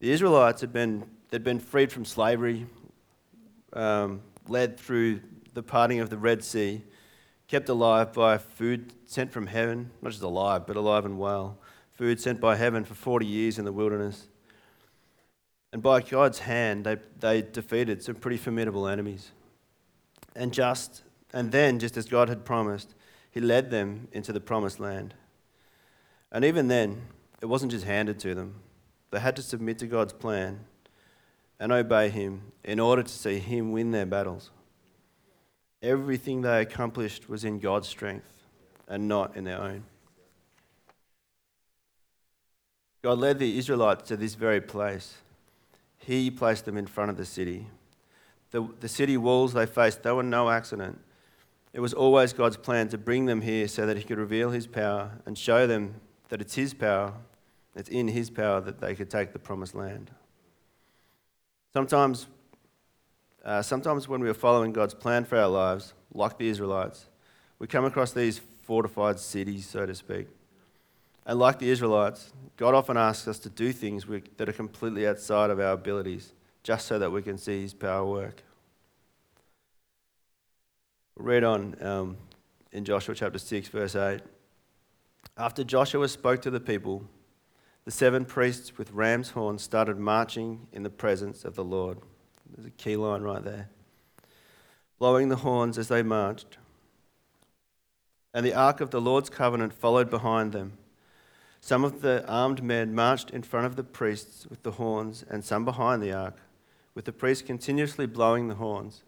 The 0.00 0.10
Israelites 0.10 0.60
had 0.60 0.72
been, 0.72 1.04
they'd 1.30 1.42
been 1.42 1.58
freed 1.58 1.90
from 1.90 2.04
slavery, 2.04 2.66
um, 3.72 4.22
led 4.46 4.78
through 4.78 5.20
the 5.52 5.62
parting 5.62 6.00
of 6.00 6.10
the 6.10 6.18
Red 6.18 6.44
Sea, 6.44 6.82
kept 7.48 7.68
alive 7.68 8.12
by 8.12 8.38
food 8.38 8.92
sent 9.06 9.32
from 9.32 9.46
heaven, 9.46 9.90
not 10.00 10.12
just 10.12 10.22
alive, 10.22 10.66
but 10.66 10.76
alive 10.76 11.04
and 11.04 11.18
well 11.18 11.58
food 11.94 12.20
sent 12.20 12.40
by 12.40 12.56
heaven 12.56 12.84
for 12.84 12.94
40 12.94 13.24
years 13.24 13.58
in 13.58 13.64
the 13.64 13.72
wilderness. 13.72 14.26
And 15.72 15.82
by 15.82 16.00
God's 16.02 16.40
hand, 16.40 16.84
they, 16.84 16.96
they 17.18 17.42
defeated 17.42 18.02
some 18.02 18.16
pretty 18.16 18.36
formidable 18.36 18.86
enemies. 18.86 19.30
And 20.36 20.52
just 20.52 21.02
and 21.34 21.50
then, 21.50 21.80
just 21.80 21.96
as 21.96 22.06
God 22.06 22.28
had 22.28 22.44
promised, 22.44 22.94
He 23.32 23.40
led 23.40 23.72
them 23.72 24.06
into 24.12 24.32
the 24.32 24.40
promised 24.40 24.78
land. 24.78 25.14
And 26.30 26.44
even 26.44 26.68
then, 26.68 27.02
it 27.42 27.46
wasn't 27.46 27.72
just 27.72 27.84
handed 27.84 28.20
to 28.20 28.36
them. 28.36 28.54
They 29.10 29.18
had 29.18 29.34
to 29.34 29.42
submit 29.42 29.78
to 29.80 29.88
God's 29.88 30.12
plan 30.12 30.60
and 31.58 31.72
obey 31.72 32.08
Him 32.08 32.52
in 32.62 32.78
order 32.78 33.02
to 33.02 33.08
see 33.12 33.40
Him 33.40 33.72
win 33.72 33.90
their 33.90 34.06
battles. 34.06 34.52
Everything 35.82 36.42
they 36.42 36.60
accomplished 36.60 37.28
was 37.28 37.44
in 37.44 37.58
God's 37.58 37.88
strength 37.88 38.32
and 38.86 39.08
not 39.08 39.36
in 39.36 39.42
their 39.42 39.60
own. 39.60 39.82
God 43.02 43.18
led 43.18 43.40
the 43.40 43.58
Israelites 43.58 44.06
to 44.08 44.16
this 44.16 44.36
very 44.36 44.60
place. 44.60 45.14
He 45.98 46.30
placed 46.30 46.64
them 46.64 46.76
in 46.76 46.86
front 46.86 47.10
of 47.10 47.16
the 47.16 47.24
city. 47.24 47.66
The, 48.52 48.68
the 48.78 48.88
city 48.88 49.16
walls 49.16 49.52
they 49.52 49.66
faced, 49.66 50.04
they 50.04 50.12
were 50.12 50.22
no 50.22 50.48
accident. 50.48 51.00
It 51.74 51.80
was 51.80 51.92
always 51.92 52.32
God's 52.32 52.56
plan 52.56 52.88
to 52.90 52.98
bring 52.98 53.26
them 53.26 53.42
here 53.42 53.66
so 53.66 53.84
that 53.84 53.96
He 53.96 54.04
could 54.04 54.16
reveal 54.16 54.50
His 54.50 54.68
power 54.68 55.10
and 55.26 55.36
show 55.36 55.66
them 55.66 55.96
that 56.28 56.40
it's 56.40 56.54
His 56.54 56.72
power, 56.72 57.12
it's 57.74 57.88
in 57.88 58.06
His 58.06 58.30
power 58.30 58.60
that 58.60 58.80
they 58.80 58.94
could 58.94 59.10
take 59.10 59.32
the 59.32 59.40
promised 59.40 59.74
land. 59.74 60.12
Sometimes, 61.72 62.28
uh, 63.44 63.60
sometimes 63.60 64.08
when 64.08 64.20
we 64.20 64.28
are 64.28 64.34
following 64.34 64.72
God's 64.72 64.94
plan 64.94 65.24
for 65.24 65.36
our 65.36 65.48
lives, 65.48 65.94
like 66.14 66.38
the 66.38 66.48
Israelites, 66.48 67.06
we 67.58 67.66
come 67.66 67.84
across 67.84 68.12
these 68.12 68.40
fortified 68.62 69.18
cities, 69.18 69.66
so 69.66 69.84
to 69.84 69.96
speak. 69.96 70.28
And 71.26 71.40
like 71.40 71.58
the 71.58 71.70
Israelites, 71.70 72.32
God 72.56 72.74
often 72.74 72.96
asks 72.96 73.26
us 73.26 73.40
to 73.40 73.50
do 73.50 73.72
things 73.72 74.06
that 74.36 74.48
are 74.48 74.52
completely 74.52 75.08
outside 75.08 75.50
of 75.50 75.58
our 75.58 75.72
abilities 75.72 76.34
just 76.62 76.86
so 76.86 77.00
that 77.00 77.10
we 77.10 77.20
can 77.20 77.36
see 77.36 77.62
His 77.62 77.74
power 77.74 78.04
work. 78.06 78.44
Read 81.16 81.44
on 81.44 81.76
um, 81.80 82.16
in 82.72 82.84
Joshua 82.84 83.14
chapter 83.14 83.38
6, 83.38 83.68
verse 83.68 83.94
8. 83.94 84.20
After 85.38 85.62
Joshua 85.62 86.08
spoke 86.08 86.42
to 86.42 86.50
the 86.50 86.58
people, 86.58 87.04
the 87.84 87.92
seven 87.92 88.24
priests 88.24 88.76
with 88.76 88.90
ram's 88.90 89.30
horns 89.30 89.62
started 89.62 89.96
marching 89.96 90.66
in 90.72 90.82
the 90.82 90.90
presence 90.90 91.44
of 91.44 91.54
the 91.54 91.62
Lord. 91.62 91.98
There's 92.50 92.66
a 92.66 92.70
key 92.70 92.96
line 92.96 93.22
right 93.22 93.44
there. 93.44 93.68
Blowing 94.98 95.28
the 95.28 95.36
horns 95.36 95.78
as 95.78 95.86
they 95.86 96.02
marched. 96.02 96.58
And 98.32 98.44
the 98.44 98.54
ark 98.54 98.80
of 98.80 98.90
the 98.90 99.00
Lord's 99.00 99.30
covenant 99.30 99.72
followed 99.72 100.10
behind 100.10 100.52
them. 100.52 100.78
Some 101.60 101.84
of 101.84 102.02
the 102.02 102.26
armed 102.26 102.60
men 102.60 102.92
marched 102.92 103.30
in 103.30 103.44
front 103.44 103.66
of 103.66 103.76
the 103.76 103.84
priests 103.84 104.48
with 104.48 104.64
the 104.64 104.72
horns, 104.72 105.24
and 105.30 105.44
some 105.44 105.64
behind 105.64 106.02
the 106.02 106.12
ark, 106.12 106.38
with 106.92 107.04
the 107.04 107.12
priests 107.12 107.46
continuously 107.46 108.06
blowing 108.06 108.48
the 108.48 108.56
horns. 108.56 109.04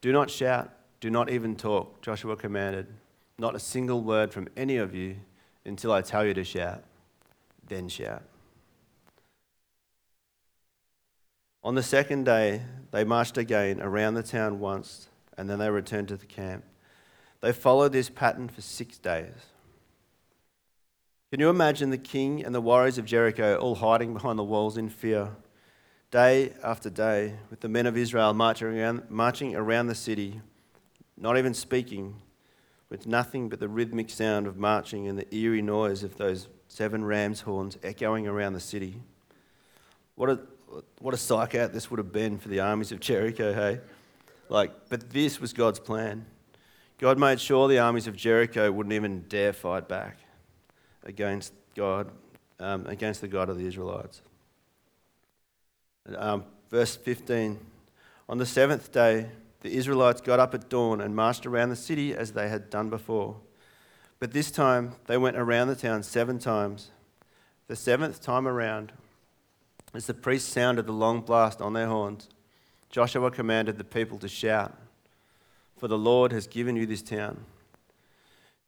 Do 0.00 0.10
not 0.10 0.30
shout, 0.30 0.72
do 1.00 1.10
not 1.10 1.30
even 1.30 1.56
talk, 1.56 2.02
Joshua 2.02 2.36
commanded. 2.36 2.86
Not 3.38 3.54
a 3.54 3.60
single 3.60 4.02
word 4.02 4.32
from 4.32 4.48
any 4.56 4.76
of 4.78 4.94
you 4.94 5.16
until 5.64 5.92
I 5.92 6.02
tell 6.02 6.24
you 6.24 6.34
to 6.34 6.44
shout. 6.44 6.82
Then 7.68 7.88
shout. 7.88 8.22
On 11.62 11.74
the 11.74 11.82
second 11.82 12.24
day, 12.24 12.62
they 12.90 13.04
marched 13.04 13.36
again 13.36 13.80
around 13.80 14.14
the 14.14 14.22
town 14.22 14.58
once, 14.58 15.08
and 15.36 15.48
then 15.48 15.58
they 15.58 15.70
returned 15.70 16.08
to 16.08 16.16
the 16.16 16.26
camp. 16.26 16.64
They 17.40 17.52
followed 17.52 17.92
this 17.92 18.08
pattern 18.08 18.48
for 18.48 18.62
six 18.62 18.98
days. 18.98 19.34
Can 21.30 21.40
you 21.40 21.50
imagine 21.50 21.90
the 21.90 21.98
king 21.98 22.42
and 22.42 22.54
the 22.54 22.60
warriors 22.60 22.96
of 22.96 23.04
Jericho 23.04 23.56
all 23.58 23.74
hiding 23.74 24.14
behind 24.14 24.38
the 24.38 24.44
walls 24.44 24.78
in 24.78 24.88
fear, 24.88 25.36
day 26.10 26.54
after 26.64 26.88
day, 26.88 27.34
with 27.50 27.60
the 27.60 27.68
men 27.68 27.86
of 27.86 27.96
Israel 27.96 28.32
marching 28.32 28.68
around, 28.68 29.10
marching 29.10 29.54
around 29.54 29.88
the 29.88 29.94
city, 29.94 30.40
not 31.20 31.38
even 31.38 31.54
speaking, 31.54 32.16
with 32.90 33.06
nothing 33.06 33.48
but 33.48 33.60
the 33.60 33.68
rhythmic 33.68 34.10
sound 34.10 34.46
of 34.46 34.56
marching 34.56 35.06
and 35.08 35.18
the 35.18 35.34
eerie 35.34 35.62
noise 35.62 36.02
of 36.02 36.16
those 36.16 36.48
seven 36.68 37.04
ram's 37.04 37.42
horns 37.42 37.76
echoing 37.82 38.26
around 38.26 38.54
the 38.54 38.60
city? 38.60 39.00
What 40.14 40.30
a, 40.30 40.40
what 41.00 41.14
a 41.14 41.16
psych 41.16 41.54
out 41.54 41.72
this 41.72 41.90
would 41.90 41.98
have 41.98 42.12
been 42.12 42.38
for 42.38 42.48
the 42.48 42.60
armies 42.60 42.92
of 42.92 43.00
Jericho, 43.00 43.52
hey? 43.52 43.80
Like, 44.48 44.72
but 44.88 45.10
this 45.10 45.40
was 45.40 45.52
God's 45.52 45.78
plan. 45.78 46.24
God 46.98 47.18
made 47.18 47.40
sure 47.40 47.68
the 47.68 47.78
armies 47.78 48.06
of 48.06 48.16
Jericho 48.16 48.72
wouldn't 48.72 48.92
even 48.92 49.24
dare 49.28 49.52
fight 49.52 49.88
back 49.88 50.18
against 51.04 51.52
God, 51.76 52.10
um, 52.58 52.86
against 52.86 53.20
the 53.20 53.28
God 53.28 53.48
of 53.48 53.58
the 53.58 53.66
Israelites. 53.66 54.20
Um, 56.16 56.44
verse 56.70 56.96
15 56.96 57.58
On 58.28 58.38
the 58.38 58.46
seventh 58.46 58.90
day, 58.90 59.28
the 59.60 59.72
Israelites 59.72 60.20
got 60.20 60.40
up 60.40 60.54
at 60.54 60.68
dawn 60.68 61.00
and 61.00 61.16
marched 61.16 61.46
around 61.46 61.70
the 61.70 61.76
city 61.76 62.14
as 62.14 62.32
they 62.32 62.48
had 62.48 62.70
done 62.70 62.90
before. 62.90 63.36
But 64.20 64.32
this 64.32 64.50
time 64.50 64.94
they 65.06 65.16
went 65.16 65.36
around 65.36 65.68
the 65.68 65.76
town 65.76 66.02
seven 66.02 66.38
times. 66.38 66.90
The 67.66 67.76
seventh 67.76 68.22
time 68.22 68.48
around, 68.48 68.92
as 69.94 70.06
the 70.06 70.14
priests 70.14 70.52
sounded 70.52 70.86
the 70.86 70.92
long 70.92 71.20
blast 71.20 71.60
on 71.60 71.72
their 71.72 71.86
horns, 71.86 72.28
Joshua 72.90 73.30
commanded 73.30 73.76
the 73.76 73.84
people 73.84 74.18
to 74.18 74.28
shout, 74.28 74.76
For 75.76 75.88
the 75.88 75.98
Lord 75.98 76.32
has 76.32 76.46
given 76.46 76.76
you 76.76 76.86
this 76.86 77.02
town. 77.02 77.44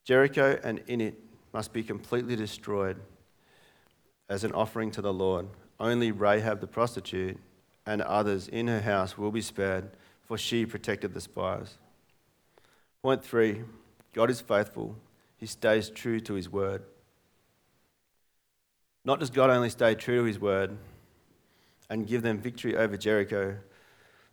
Jericho 0.04 0.58
and 0.62 0.82
in 0.86 1.00
it 1.00 1.18
must 1.52 1.72
be 1.72 1.82
completely 1.82 2.36
destroyed 2.36 3.00
as 4.28 4.44
an 4.44 4.52
offering 4.52 4.90
to 4.92 5.02
the 5.02 5.12
Lord. 5.12 5.48
Only 5.78 6.12
Rahab 6.12 6.60
the 6.60 6.66
prostitute 6.66 7.38
and 7.86 8.02
others 8.02 8.46
in 8.48 8.68
her 8.68 8.80
house 8.80 9.16
will 9.16 9.32
be 9.32 9.40
spared, 9.40 9.90
for 10.30 10.38
she 10.38 10.64
protected 10.64 11.12
the 11.12 11.20
spies. 11.20 11.76
Point 13.02 13.24
three 13.24 13.64
God 14.12 14.30
is 14.30 14.40
faithful, 14.40 14.94
He 15.38 15.46
stays 15.46 15.90
true 15.90 16.20
to 16.20 16.34
His 16.34 16.48
word. 16.48 16.84
Not 19.04 19.18
does 19.18 19.30
God 19.30 19.50
only 19.50 19.70
stay 19.70 19.96
true 19.96 20.18
to 20.18 20.22
His 20.22 20.38
word 20.38 20.78
and 21.88 22.06
give 22.06 22.22
them 22.22 22.38
victory 22.38 22.76
over 22.76 22.96
Jericho, 22.96 23.56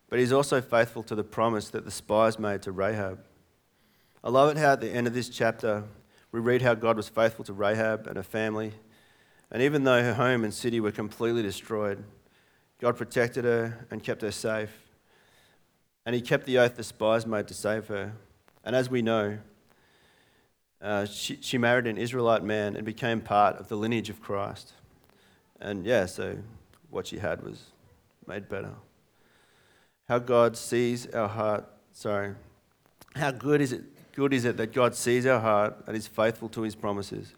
but 0.08 0.20
He's 0.20 0.32
also 0.32 0.62
faithful 0.62 1.02
to 1.02 1.16
the 1.16 1.24
promise 1.24 1.70
that 1.70 1.84
the 1.84 1.90
spies 1.90 2.38
made 2.38 2.62
to 2.62 2.72
Rahab. 2.72 3.26
I 4.24 4.30
love 4.30 4.52
it 4.52 4.58
how 4.58 4.74
at 4.74 4.82
the 4.82 4.92
end 4.92 5.08
of 5.08 5.16
this 5.16 5.30
chapter, 5.30 5.84
we 6.32 6.40
read 6.40 6.62
how 6.62 6.76
God 6.76 6.96
was 6.96 7.10
faithful 7.10 7.44
to 7.46 7.54
Rahab 7.54 8.06
and 8.06 8.18
her 8.18 8.24
family. 8.24 8.74
And 9.50 9.64
even 9.64 9.84
though 9.84 10.04
her 10.04 10.14
home 10.14 10.44
and 10.44 10.54
city 10.54 10.80
were 10.80 10.92
completely 10.92 11.42
destroyed, 11.42 12.04
God 12.80 12.98
protected 12.98 13.46
her 13.46 13.88
and 13.90 14.04
kept 14.04 14.22
her 14.22 14.32
safe. 14.32 14.87
And 16.08 16.16
he 16.16 16.22
kept 16.22 16.46
the 16.46 16.58
oath 16.58 16.78
the 16.78 16.86
spies 16.86 17.26
made 17.26 17.50
to 17.50 17.54
save 17.54 17.88
her. 17.88 18.14
And 18.64 18.78
as 18.78 18.90
we 18.90 19.02
know, 19.02 19.40
uh, 20.82 21.04
she, 21.04 21.38
she 21.42 21.58
married 21.58 21.86
an 21.86 21.98
Israelite 21.98 22.46
man 22.46 22.78
and 22.78 22.86
became 22.86 23.20
part 23.20 23.58
of 23.58 23.68
the 23.68 23.76
lineage 23.76 24.10
of 24.10 24.22
Christ. 24.22 24.72
And 25.60 25.86
yeah, 25.86 26.06
so 26.06 26.38
what 26.90 27.08
she 27.08 27.18
had 27.18 27.44
was 27.44 27.62
made 28.26 28.48
better. 28.48 28.74
How 30.08 30.20
God 30.20 30.56
sees 30.56 31.08
our 31.08 31.28
heart, 31.28 31.66
sorry, 31.92 32.36
how 33.14 33.32
good 33.32 33.60
is 33.60 33.74
it 33.74 33.84
good 34.14 34.34
is 34.34 34.46
it 34.46 34.56
that 34.56 34.72
God 34.72 34.96
sees 34.96 35.26
our 35.26 35.42
heart 35.42 35.76
and 35.88 35.98
is 35.98 36.08
faithful 36.08 36.48
to 36.50 36.62
his 36.62 36.74
promises. 36.74 37.34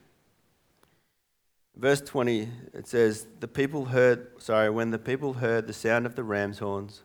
Verse 1.75 2.01
20, 2.01 2.47
it 2.75 2.87
says, 2.87 3.25
The 3.39 3.47
people 3.47 3.85
heard, 3.85 4.27
sorry, 4.37 4.69
when 4.69 4.91
the 4.91 4.99
people 4.99 5.33
heard 5.33 5.65
the 5.65 5.73
sound 5.73 6.05
of 6.05 6.13
the 6.13 6.23
ram's 6.23 6.59
horns, 6.59 7.01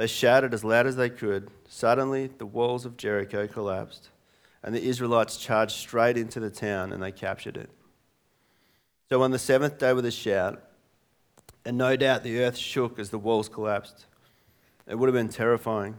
they 0.00 0.06
shouted 0.06 0.54
as 0.54 0.64
loud 0.64 0.86
as 0.86 0.96
they 0.96 1.10
could. 1.10 1.50
Suddenly, 1.68 2.28
the 2.38 2.46
walls 2.46 2.86
of 2.86 2.96
Jericho 2.96 3.46
collapsed, 3.46 4.08
and 4.62 4.74
the 4.74 4.82
Israelites 4.82 5.36
charged 5.36 5.76
straight 5.76 6.16
into 6.16 6.40
the 6.40 6.48
town 6.48 6.90
and 6.90 7.02
they 7.02 7.12
captured 7.12 7.58
it. 7.58 7.68
So 9.10 9.20
on 9.20 9.30
the 9.30 9.38
seventh 9.38 9.76
day 9.76 9.92
with 9.92 10.06
a 10.06 10.10
shout, 10.10 10.62
and 11.66 11.76
no 11.76 11.96
doubt 11.96 12.22
the 12.22 12.40
earth 12.40 12.56
shook 12.56 12.98
as 12.98 13.10
the 13.10 13.18
walls 13.18 13.50
collapsed. 13.50 14.06
It 14.86 14.94
would 14.94 15.06
have 15.06 15.14
been 15.14 15.28
terrifying. 15.28 15.96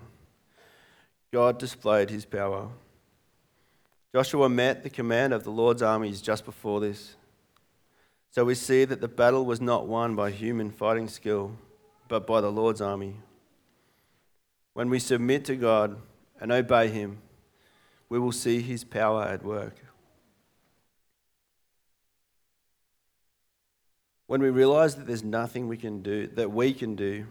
God 1.32 1.60
displayed 1.60 2.10
his 2.10 2.26
power. 2.26 2.70
Joshua 4.16 4.50
met 4.50 4.82
the 4.82 4.90
command 4.90 5.32
of 5.32 5.44
the 5.44 5.52
Lord's 5.52 5.84
armies 5.84 6.24
just 6.24 6.44
before 6.44 6.80
this. 6.80 7.18
So 8.32 8.46
we 8.46 8.56
see 8.56 8.84
that 8.84 9.00
the 9.00 9.08
battle 9.08 9.46
was 9.46 9.62
not 9.62 9.86
won 9.86 10.16
by 10.16 10.32
human 10.32 10.72
fighting 10.72 11.08
skill, 11.08 11.52
but 12.08 12.26
by 12.26 12.42
the 12.42 12.52
Lord's 12.52 12.82
army. 12.82 13.18
When 14.74 14.90
we 14.90 15.00
submit 15.00 15.46
to 15.46 15.56
God 15.56 15.98
and 16.40 16.52
obey 16.52 16.88
Him, 16.88 17.18
we 18.10 18.20
will 18.20 18.32
see 18.32 18.62
His 18.62 18.84
power 18.84 19.24
at 19.24 19.44
work. 19.44 19.76
When 24.28 24.42
we 24.42 24.50
realize 24.50 24.96
that 24.96 25.08
there's 25.08 25.24
nothing 25.24 25.68
we 25.68 25.76
can 25.76 26.02
do, 26.02 26.28
that 26.28 26.52
we 26.52 26.74
can 26.74 26.96
do, 26.96 27.26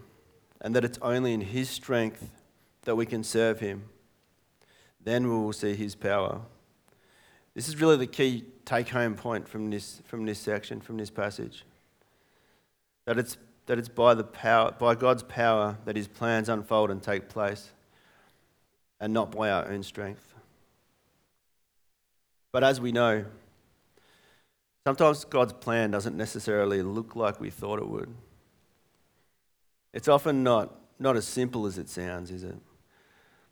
and 0.60 0.76
that 0.76 0.84
it's 0.84 0.98
only 1.00 1.32
in 1.32 1.40
His 1.40 1.70
strength 1.70 2.30
that 2.82 2.94
we 2.94 3.06
can 3.06 3.24
serve 3.24 3.60
Him, 3.60 3.84
then 5.02 5.24
we 5.24 5.34
will 5.34 5.54
see 5.54 5.74
His 5.74 5.94
power. 5.94 6.42
This 7.54 7.68
is 7.68 7.80
really 7.80 7.96
the 7.96 8.06
key 8.06 8.44
take 8.64 8.90
home 8.90 9.14
point 9.14 9.48
from 9.48 9.70
this, 9.70 10.02
from 10.04 10.26
this 10.26 10.38
section, 10.38 10.80
from 10.80 10.98
this 10.98 11.10
passage. 11.10 11.64
That 13.06 13.18
it's, 13.18 13.38
that 13.70 13.78
it's 13.78 13.88
by, 13.88 14.14
the 14.14 14.24
power, 14.24 14.72
by 14.72 14.96
God's 14.96 15.22
power 15.22 15.78
that 15.84 15.94
His 15.94 16.08
plans 16.08 16.48
unfold 16.48 16.90
and 16.90 17.00
take 17.00 17.28
place, 17.28 17.70
and 18.98 19.14
not 19.14 19.30
by 19.30 19.48
our 19.48 19.68
own 19.68 19.84
strength. 19.84 20.34
But 22.50 22.64
as 22.64 22.80
we 22.80 22.90
know, 22.90 23.26
sometimes 24.84 25.24
God's 25.24 25.52
plan 25.52 25.92
doesn't 25.92 26.16
necessarily 26.16 26.82
look 26.82 27.14
like 27.14 27.38
we 27.38 27.48
thought 27.48 27.78
it 27.78 27.86
would. 27.86 28.12
It's 29.92 30.08
often 30.08 30.42
not, 30.42 30.74
not 30.98 31.16
as 31.16 31.28
simple 31.28 31.64
as 31.66 31.78
it 31.78 31.88
sounds, 31.88 32.32
is 32.32 32.42
it? 32.42 32.56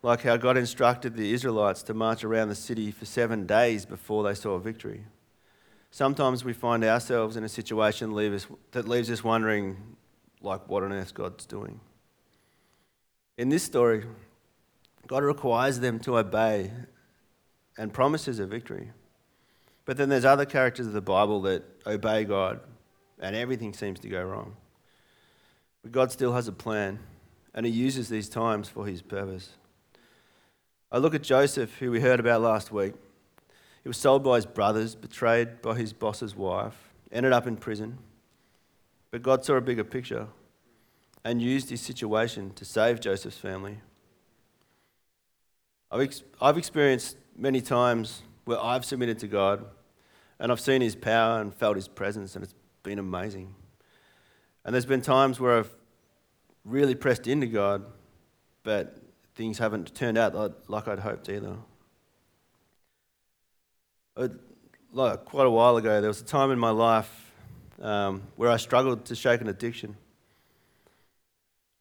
like 0.02 0.22
how 0.22 0.37
God 0.37 0.57
instructed 0.57 1.14
the 1.14 1.33
Israelites 1.33 1.85
to 1.85 1.94
march 1.94 2.24
around 2.24 2.48
the 2.48 2.57
city 2.57 2.90
for 2.90 3.04
seven 3.04 3.46
days 3.46 3.87
before 3.87 4.24
they 4.24 4.35
saw 4.35 4.59
victory. 4.59 5.04
Sometimes 5.92 6.44
we 6.44 6.52
find 6.52 6.83
ourselves 6.83 7.37
in 7.37 7.44
a 7.44 7.48
situation 7.48 8.12
that 8.72 8.88
leaves 8.88 9.11
us 9.11 9.22
wondering, 9.22 9.96
like, 10.40 10.68
what 10.68 10.83
on 10.83 10.92
earth 10.92 11.14
God's 11.14 11.46
doing. 11.46 11.81
In 13.37 13.48
this 13.48 13.62
story, 13.62 14.05
God 15.07 15.22
requires 15.22 15.81
them 15.81 15.98
to 16.01 16.18
obey 16.18 16.70
and 17.77 17.92
promises 17.92 18.38
a 18.38 18.46
victory. 18.46 18.90
But 19.85 19.96
then 19.96 20.09
there's 20.09 20.24
other 20.24 20.44
characters 20.44 20.87
of 20.87 20.92
the 20.92 21.01
Bible 21.01 21.40
that 21.42 21.62
obey 21.87 22.24
God 22.24 22.61
and 23.20 23.35
everything 23.35 23.72
seems 23.72 24.01
to 24.01 24.09
go 24.09 24.22
wrong. 24.22 24.57
But 25.83 25.92
God 25.92 26.12
still 26.12 26.35
has 26.35 26.48
a 26.48 26.53
plan 26.53 26.98
and 27.55 27.64
He 27.64 27.72
uses 27.72 28.09
these 28.09 28.29
times 28.29 28.68
for 28.68 28.87
His 28.87 29.03
purpose. 29.03 29.51
I 30.90 30.98
look 30.98 31.14
at 31.14 31.22
Joseph, 31.22 31.77
who 31.79 31.90
we 31.90 32.01
heard 32.01 32.18
about 32.18 32.40
last 32.40 32.72
week. 32.72 32.94
He 33.83 33.88
was 33.88 33.98
sold 33.98 34.24
by 34.24 34.37
his 34.37 34.46
brothers, 34.46 34.94
betrayed 34.94 35.62
by 35.62 35.74
his 35.77 35.92
boss's 35.92 36.35
wife, 36.35 36.77
ended 37.12 37.33
up 37.33 37.46
in 37.46 37.57
prison. 37.57 37.98
But 39.10 39.22
God 39.22 39.44
saw 39.44 39.54
a 39.54 39.60
bigger 39.60 39.84
picture 39.84 40.28
and 41.24 41.40
used 41.42 41.70
his 41.70 41.80
situation 41.80 42.52
to 42.54 42.64
save 42.64 43.00
Joseph's 43.00 43.38
family. 43.38 43.78
I've, 45.90 46.02
ex- 46.02 46.22
I've 46.40 46.58
experienced 46.58 47.16
many 47.36 47.60
times 47.60 48.22
where 48.44 48.62
I've 48.62 48.84
submitted 48.84 49.18
to 49.20 49.26
God 49.26 49.64
and 50.38 50.52
I've 50.52 50.60
seen 50.60 50.80
His 50.80 50.94
power 50.94 51.40
and 51.40 51.52
felt 51.52 51.76
His 51.76 51.88
presence, 51.88 52.34
and 52.34 52.44
it's 52.44 52.54
been 52.82 52.98
amazing. 52.98 53.54
And 54.64 54.74
there's 54.74 54.86
been 54.86 55.00
times 55.00 55.40
where 55.40 55.58
I've 55.58 55.74
really 56.64 56.94
pressed 56.94 57.26
into 57.26 57.46
God, 57.46 57.84
but 58.62 58.98
things 59.34 59.58
haven't 59.58 59.94
turned 59.94 60.18
out 60.18 60.68
like 60.68 60.88
I'd 60.88 60.98
hoped 60.98 61.28
either. 61.28 61.56
Like 64.92 65.24
quite 65.24 65.46
a 65.46 65.50
while 65.50 65.76
ago, 65.76 66.00
there 66.00 66.08
was 66.08 66.20
a 66.20 66.24
time 66.24 66.50
in 66.50 66.58
my 66.58 66.70
life 66.70 67.27
um, 67.80 68.22
where 68.36 68.50
I 68.50 68.56
struggled 68.56 69.04
to 69.06 69.14
shake 69.14 69.40
an 69.40 69.48
addiction. 69.48 69.96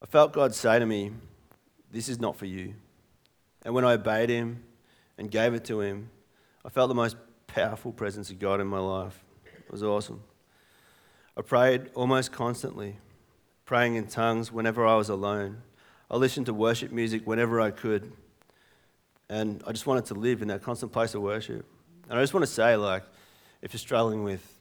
I 0.02 0.06
felt 0.06 0.32
God 0.32 0.54
say 0.54 0.78
to 0.78 0.86
me, 0.86 1.12
This 1.90 2.08
is 2.08 2.20
not 2.20 2.36
for 2.36 2.46
you. 2.46 2.74
And 3.64 3.74
when 3.74 3.84
I 3.84 3.92
obeyed 3.94 4.30
Him 4.30 4.62
and 5.16 5.30
gave 5.30 5.54
it 5.54 5.64
to 5.66 5.80
Him, 5.80 6.10
I 6.64 6.68
felt 6.68 6.88
the 6.88 6.94
most 6.94 7.16
powerful 7.46 7.92
presence 7.92 8.30
of 8.30 8.38
God 8.38 8.60
in 8.60 8.66
my 8.66 8.78
life. 8.78 9.18
It 9.44 9.70
was 9.70 9.82
awesome. 9.82 10.22
I 11.36 11.42
prayed 11.42 11.90
almost 11.94 12.32
constantly, 12.32 12.98
praying 13.64 13.96
in 13.96 14.06
tongues 14.06 14.50
whenever 14.50 14.86
I 14.86 14.96
was 14.96 15.08
alone. 15.08 15.62
I 16.10 16.16
listened 16.16 16.46
to 16.46 16.54
worship 16.54 16.90
music 16.90 17.26
whenever 17.26 17.60
I 17.60 17.70
could. 17.70 18.12
And 19.28 19.62
I 19.66 19.72
just 19.72 19.86
wanted 19.86 20.06
to 20.06 20.14
live 20.14 20.40
in 20.40 20.48
that 20.48 20.62
constant 20.62 20.90
place 20.90 21.14
of 21.14 21.22
worship. 21.22 21.66
And 22.08 22.18
I 22.18 22.22
just 22.22 22.32
want 22.32 22.46
to 22.46 22.50
say, 22.50 22.76
like, 22.76 23.04
if 23.60 23.72
you're 23.72 23.78
struggling 23.78 24.24
with 24.24 24.57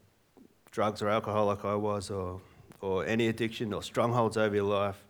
drugs 0.77 1.01
or 1.01 1.09
alcohol 1.09 1.47
like 1.47 1.65
I 1.65 1.75
was, 1.75 2.11
or, 2.11 2.39
or 2.81 3.03
any 3.05 3.27
addiction 3.29 3.73
or 3.73 3.81
strongholds 3.81 4.37
over 4.37 4.55
your 4.55 4.65
life, 4.65 5.03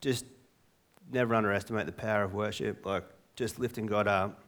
just 0.00 0.24
never 1.12 1.34
underestimate 1.34 1.86
the 1.86 1.92
power 1.92 2.24
of 2.24 2.34
worship. 2.34 2.84
Like, 2.84 3.04
just 3.36 3.60
lifting 3.60 3.86
God 3.86 4.08
up 4.08 4.42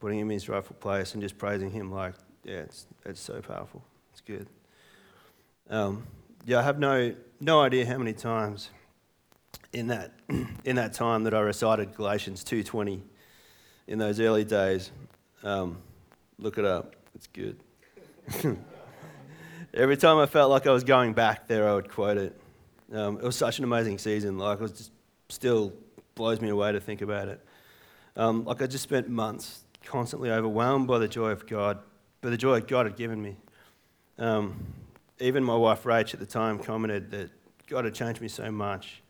putting 0.00 0.18
him 0.18 0.30
in 0.30 0.34
his 0.34 0.48
rightful 0.48 0.76
place 0.80 1.12
and 1.12 1.22
just 1.22 1.38
praising 1.38 1.70
him 1.70 1.92
like, 1.92 2.14
yeah, 2.42 2.60
it's, 2.60 2.86
it's 3.04 3.20
so 3.20 3.40
powerful. 3.40 3.84
It's 4.12 4.22
good. 4.22 4.48
Um, 5.68 6.06
yeah, 6.46 6.58
I 6.58 6.62
have 6.62 6.78
no, 6.78 7.14
no 7.38 7.60
idea 7.60 7.86
how 7.86 7.98
many 7.98 8.14
times 8.14 8.70
in 9.72 9.88
that, 9.88 10.12
in 10.64 10.76
that 10.76 10.94
time 10.94 11.24
that 11.24 11.34
I 11.34 11.40
recited 11.40 11.94
Galatians 11.94 12.42
2.20 12.42 13.02
in 13.86 13.98
those 13.98 14.18
early 14.18 14.44
days. 14.44 14.90
Um, 15.42 15.78
look 16.38 16.56
it 16.56 16.64
up. 16.64 16.96
It's 17.14 17.26
good. 17.26 17.60
Every 19.72 19.96
time 19.96 20.18
I 20.18 20.26
felt 20.26 20.50
like 20.50 20.66
I 20.66 20.72
was 20.72 20.82
going 20.82 21.12
back 21.12 21.46
there, 21.46 21.68
I 21.68 21.74
would 21.74 21.88
quote 21.88 22.16
it. 22.16 22.40
Um, 22.92 23.18
it 23.18 23.22
was 23.22 23.36
such 23.36 23.58
an 23.58 23.64
amazing 23.64 23.98
season. 23.98 24.36
Like, 24.36 24.58
it 24.58 24.62
was 24.62 24.72
just 24.72 24.90
still 25.28 25.72
blows 26.16 26.40
me 26.40 26.48
away 26.48 26.72
to 26.72 26.80
think 26.80 27.02
about 27.02 27.28
it. 27.28 27.40
Um, 28.16 28.44
like, 28.44 28.60
I 28.60 28.66
just 28.66 28.82
spent 28.82 29.08
months 29.08 29.62
constantly 29.84 30.28
overwhelmed 30.30 30.88
by 30.88 30.98
the 30.98 31.06
joy 31.06 31.30
of 31.30 31.46
God, 31.46 31.78
by 32.20 32.30
the 32.30 32.36
joy 32.36 32.60
God 32.60 32.86
had 32.86 32.96
given 32.96 33.22
me. 33.22 33.36
Um, 34.18 34.56
even 35.20 35.44
my 35.44 35.54
wife 35.54 35.84
Rach 35.84 36.12
at 36.14 36.18
the 36.18 36.26
time 36.26 36.58
commented 36.58 37.12
that 37.12 37.30
God 37.68 37.84
had 37.84 37.94
changed 37.94 38.20
me 38.20 38.26
so 38.26 38.50
much 38.50 39.02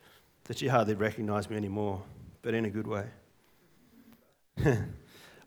that 0.44 0.58
she 0.58 0.68
hardly 0.68 0.94
recognised 0.94 1.48
me 1.48 1.56
anymore, 1.56 2.02
but 2.42 2.52
in 2.52 2.66
a 2.66 2.70
good 2.70 2.86
way. 2.86 3.06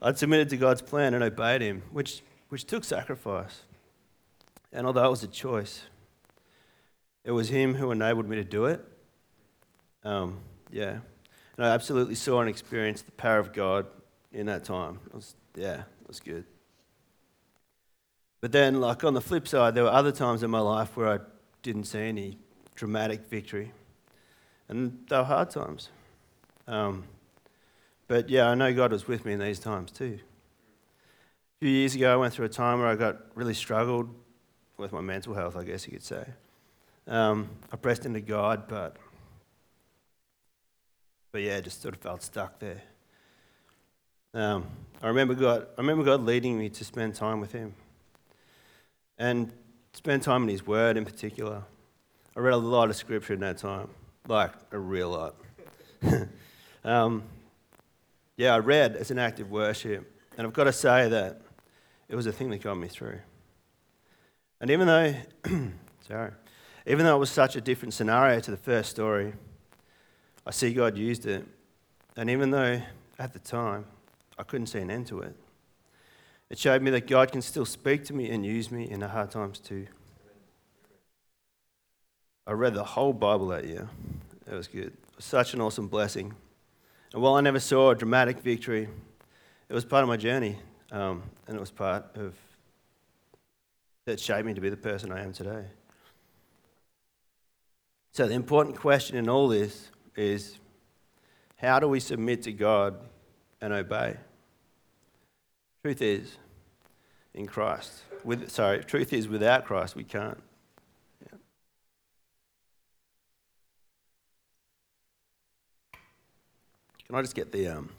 I'd 0.02 0.18
submitted 0.18 0.50
to 0.50 0.58
God's 0.58 0.82
plan 0.82 1.14
and 1.14 1.24
obeyed 1.24 1.62
Him, 1.62 1.84
which, 1.92 2.24
which 2.50 2.66
took 2.66 2.84
sacrifice. 2.84 3.62
And 4.74 4.88
although 4.88 5.06
it 5.06 5.10
was 5.10 5.24
a 5.24 5.28
choice, 5.28 5.84
it 7.24 7.32
was 7.32 7.50
Him 7.50 7.76
who 7.76 7.92
enabled 7.92 8.28
me 8.28 8.36
to 8.38 8.44
do 8.44 8.66
it. 8.66 8.84
Um, 10.04 10.40
yeah. 10.72 10.98
And 11.56 11.66
I 11.66 11.70
absolutely 11.70 12.16
saw 12.16 12.42
and 12.42 12.50
experienced 12.50 13.06
the 13.06 13.12
power 13.12 13.38
of 13.38 13.54
God 13.54 13.86
in 14.32 14.48
that 14.48 14.64
time. 14.64 15.00
It 15.06 15.14
was, 15.14 15.36
yeah, 15.56 15.82
it 16.02 16.08
was 16.08 16.20
good. 16.20 16.46
But 18.42 18.52
then, 18.52 18.82
like 18.82 19.04
on 19.04 19.14
the 19.14 19.22
flip 19.22 19.48
side, 19.48 19.76
there 19.76 19.84
were 19.84 19.92
other 19.92 20.12
times 20.12 20.44
in 20.44 20.50
my 20.50 20.60
life 20.60 20.98
where 20.98 21.08
I 21.08 21.20
didn't 21.62 21.86
see 21.86 22.00
any 22.00 22.40
dramatic 22.76 23.28
victory. 23.28 23.72
And 24.68 25.06
they 25.08 25.16
were 25.16 25.24
hard 25.24 25.52
times. 25.52 25.90
Um, 26.68 27.04
but 28.08 28.30
yeah, 28.30 28.50
I 28.50 28.56
know 28.56 28.74
God 28.74 28.92
was 28.92 29.08
with 29.08 29.24
me 29.24 29.34
in 29.34 29.40
these 29.40 29.60
times 29.60 29.92
too. 29.92 30.20
A 30.20 31.66
few 31.66 31.70
years 31.70 31.94
ago, 31.96 32.12
I 32.12 32.16
went 32.16 32.34
through 32.34 32.46
a 32.46 32.50
time 32.50 32.80
where 32.80 32.88
I 32.88 32.96
got 32.96 33.18
really 33.36 33.54
struggled 33.54 34.10
with 34.78 34.92
my 34.92 35.02
mental 35.02 35.34
health, 35.34 35.56
I 35.56 35.64
guess 35.64 35.86
you 35.86 35.94
could 35.94 36.04
say. 36.04 36.26
Um, 37.08 37.50
I 37.72 37.76
pressed 37.76 38.06
into 38.06 38.22
God, 38.22 38.68
but 38.68 38.98
but 41.32 41.42
yeah, 41.42 41.60
just 41.62 41.82
sort 41.82 41.96
of 41.96 42.02
felt 42.02 42.22
stuck 42.22 42.60
there. 42.60 42.82
Um, 44.34 44.66
I 45.02 45.08
remember 45.08 45.34
God. 45.34 45.68
I 45.78 45.82
remember 45.82 46.04
God 46.04 46.24
leading 46.24 46.58
me 46.58 46.70
to 46.70 46.86
spend 46.86 47.16
time 47.16 47.40
with 47.40 47.52
Him, 47.52 47.74
and 49.18 49.52
spend 49.94 50.24
time 50.24 50.44
in 50.44 50.50
His 50.50 50.66
Word 50.66 50.96
in 50.96 51.06
particular. 51.06 51.64
I 52.36 52.40
read 52.40 52.54
a 52.54 52.58
lot 52.58 52.90
of 52.90 52.96
Scripture 52.96 53.34
in 53.34 53.42
that 53.42 53.58
time, 53.58 53.90
like 54.28 54.52
a 54.72 54.80
real 54.80 55.10
lot. 55.10 55.36
um, 56.84 57.24
yeah, 58.38 58.56
I 58.56 58.60
read 58.60 58.96
as 58.96 59.12
an 59.12 59.20
act 59.20 59.40
of 59.40 59.52
worship, 59.52 60.10
and 60.38 60.48
I've 60.48 60.54
got 60.54 60.66
to 60.66 60.74
say 60.74 61.10
that 61.10 61.42
it 62.10 62.16
was 62.16 62.26
a 62.26 62.32
thing 62.32 62.50
that 62.52 62.62
got 62.62 62.76
me 62.76 62.88
through. 62.88 63.20
And 64.64 64.72
even 64.72 64.88
though, 64.88 65.14
sorry, 66.08 66.32
even 66.88 67.04
though 67.04 67.18
it 67.18 67.20
was 67.20 67.30
such 67.30 67.58
a 67.58 67.60
different 67.60 67.94
scenario 67.94 68.40
to 68.40 68.50
the 68.50 68.56
first 68.56 68.92
story, 68.92 69.34
I 70.48 70.52
see 70.52 70.74
God 70.74 70.98
used 70.98 71.26
it. 71.26 71.46
And 72.16 72.30
even 72.30 72.50
though 72.50 72.82
at 73.20 73.34
the 73.34 73.40
time 73.40 73.84
I 74.40 74.44
couldn't 74.44 74.68
see 74.68 74.80
an 74.80 74.90
end 74.90 75.08
to 75.08 75.20
it. 75.20 75.36
It 76.50 76.58
showed 76.58 76.82
me 76.82 76.92
that 76.92 77.08
God 77.08 77.34
can 77.34 77.42
still 77.42 77.66
speak 77.66 78.06
to 78.06 78.14
me 78.14 78.30
and 78.30 78.46
use 78.46 78.72
me 78.72 78.90
in 78.90 79.02
the 79.02 79.10
hard 79.10 79.32
times 79.32 79.60
too. 79.60 79.86
I 82.48 82.54
read 82.54 82.74
the 82.74 82.86
whole 82.86 83.12
Bible 83.12 83.48
that 83.48 83.66
year. 83.66 83.90
It 84.50 84.54
was 84.54 84.70
good. 84.70 84.94
It 84.94 85.16
was 85.18 85.26
such 85.26 85.54
an 85.54 85.60
awesome 85.60 85.90
blessing. 85.90 86.34
And 87.12 87.22
while 87.22 87.34
I 87.34 87.42
never 87.42 87.60
saw 87.60 87.90
a 87.90 87.96
dramatic 87.96 88.40
victory, 88.40 88.88
it 89.68 89.74
was 89.74 89.84
part 89.84 90.04
of 90.04 90.08
my 90.08 90.16
journey, 90.16 90.58
um, 90.90 91.24
and 91.48 91.58
it 91.58 91.60
was 91.60 91.70
part 91.70 92.06
of 92.16 92.34
that 94.06 94.20
shaped 94.20 94.46
me 94.46 94.54
to 94.54 94.62
be 94.62 94.70
the 94.70 94.78
person 94.78 95.12
I 95.12 95.24
am 95.24 95.34
today. 95.34 95.66
So, 98.12 98.28
the 98.28 98.34
important 98.34 98.76
question 98.76 99.18
in 99.18 99.30
all 99.30 99.48
this 99.48 99.90
is 100.16 100.60
how 101.58 101.80
do 101.80 101.88
we 101.88 102.00
submit 102.00 102.44
to 102.44 102.52
God 102.52 102.98
and 103.62 103.74
obey. 103.74 104.18
Truth 105.82 106.02
is, 106.02 106.38
in 107.34 107.48
Christ, 107.48 108.04
with, 108.24 108.50
sorry, 108.52 108.84
truth 108.84 109.14
is, 109.14 109.28
without 109.28 109.66
Christ, 109.66 109.96
we 109.96 110.04
can't. 110.04 110.42
Can 117.08 117.16
I 117.16 117.22
just 117.22 117.36
get 117.36 117.52
the, 117.52 117.68
um, 117.68 117.90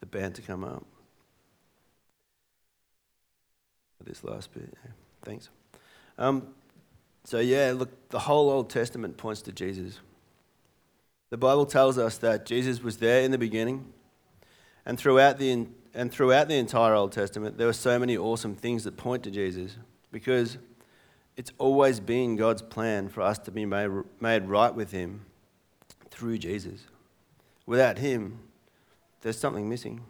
the 0.00 0.06
band 0.06 0.34
to 0.36 0.42
come 0.42 0.62
up? 0.62 0.84
For 3.98 4.04
this 4.04 4.22
last 4.22 4.52
bit. 4.52 4.72
Yeah. 4.84 4.90
Thanks. 5.22 5.48
Um, 6.18 6.48
so, 7.24 7.38
yeah, 7.38 7.72
look, 7.74 8.08
the 8.08 8.18
whole 8.18 8.50
Old 8.50 8.70
Testament 8.70 9.16
points 9.16 9.42
to 9.42 9.52
Jesus. 9.52 10.00
The 11.30 11.36
Bible 11.36 11.64
tells 11.64 11.96
us 11.96 12.18
that 12.18 12.44
Jesus 12.44 12.82
was 12.82 12.98
there 12.98 13.22
in 13.22 13.30
the 13.30 13.38
beginning 13.38 13.92
and 14.84 14.98
throughout 14.98 15.38
the, 15.38 15.66
and 15.94 16.12
throughout 16.12 16.48
the 16.48 16.56
entire 16.56 16.94
Old 16.94 17.12
Testament, 17.12 17.56
there 17.56 17.66
were 17.66 17.72
so 17.72 17.98
many 17.98 18.16
awesome 18.16 18.54
things 18.54 18.84
that 18.84 18.96
point 18.96 19.22
to 19.24 19.30
Jesus 19.30 19.76
because 20.10 20.58
it's 21.36 21.52
always 21.58 22.00
been 22.00 22.36
God's 22.36 22.62
plan 22.62 23.08
for 23.08 23.22
us 23.22 23.38
to 23.40 23.50
be 23.50 23.64
made, 23.64 23.90
made 24.20 24.44
right 24.44 24.74
with 24.74 24.90
Him 24.90 25.22
through 26.10 26.38
Jesus. 26.38 26.86
Without 27.64 27.98
Him, 27.98 28.40
there's 29.22 29.38
something 29.38 29.68
missing. 29.68 30.02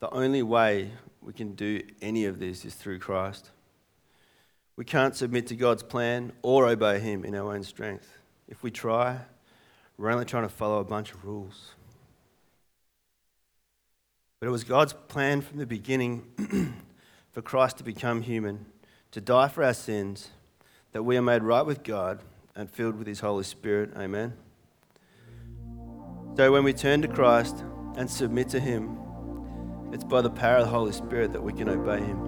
The 0.00 0.10
only 0.10 0.42
way 0.42 0.92
we 1.20 1.32
can 1.32 1.54
do 1.54 1.82
any 2.00 2.24
of 2.24 2.38
this 2.38 2.64
is 2.64 2.74
through 2.74 3.00
Christ. 3.00 3.50
We 4.78 4.84
can't 4.84 5.16
submit 5.16 5.48
to 5.48 5.56
God's 5.56 5.82
plan 5.82 6.30
or 6.40 6.68
obey 6.68 7.00
Him 7.00 7.24
in 7.24 7.34
our 7.34 7.52
own 7.52 7.64
strength. 7.64 8.16
If 8.46 8.62
we 8.62 8.70
try, 8.70 9.18
we're 9.96 10.08
only 10.08 10.24
trying 10.24 10.44
to 10.44 10.48
follow 10.48 10.78
a 10.78 10.84
bunch 10.84 11.10
of 11.10 11.24
rules. 11.24 11.74
But 14.38 14.46
it 14.46 14.50
was 14.50 14.62
God's 14.62 14.92
plan 14.92 15.40
from 15.40 15.58
the 15.58 15.66
beginning 15.66 16.76
for 17.32 17.42
Christ 17.42 17.78
to 17.78 17.82
become 17.82 18.22
human, 18.22 18.66
to 19.10 19.20
die 19.20 19.48
for 19.48 19.64
our 19.64 19.74
sins, 19.74 20.28
that 20.92 21.02
we 21.02 21.16
are 21.16 21.22
made 21.22 21.42
right 21.42 21.66
with 21.66 21.82
God 21.82 22.20
and 22.54 22.70
filled 22.70 22.94
with 22.94 23.08
His 23.08 23.18
Holy 23.18 23.42
Spirit. 23.42 23.90
Amen. 23.96 24.34
So 26.36 26.52
when 26.52 26.62
we 26.62 26.72
turn 26.72 27.02
to 27.02 27.08
Christ 27.08 27.64
and 27.96 28.08
submit 28.08 28.48
to 28.50 28.60
Him, 28.60 28.96
it's 29.92 30.04
by 30.04 30.20
the 30.20 30.30
power 30.30 30.58
of 30.58 30.66
the 30.66 30.70
Holy 30.70 30.92
Spirit 30.92 31.32
that 31.32 31.42
we 31.42 31.52
can 31.52 31.68
obey 31.68 31.98
Him. 31.98 32.27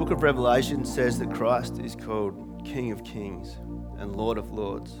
The 0.00 0.06
book 0.06 0.16
of 0.16 0.22
Revelation 0.22 0.82
says 0.86 1.18
that 1.18 1.30
Christ 1.30 1.78
is 1.78 1.94
called 1.94 2.64
King 2.64 2.90
of 2.90 3.04
Kings 3.04 3.58
and 3.98 4.16
Lord 4.16 4.38
of 4.38 4.50
Lords. 4.50 4.94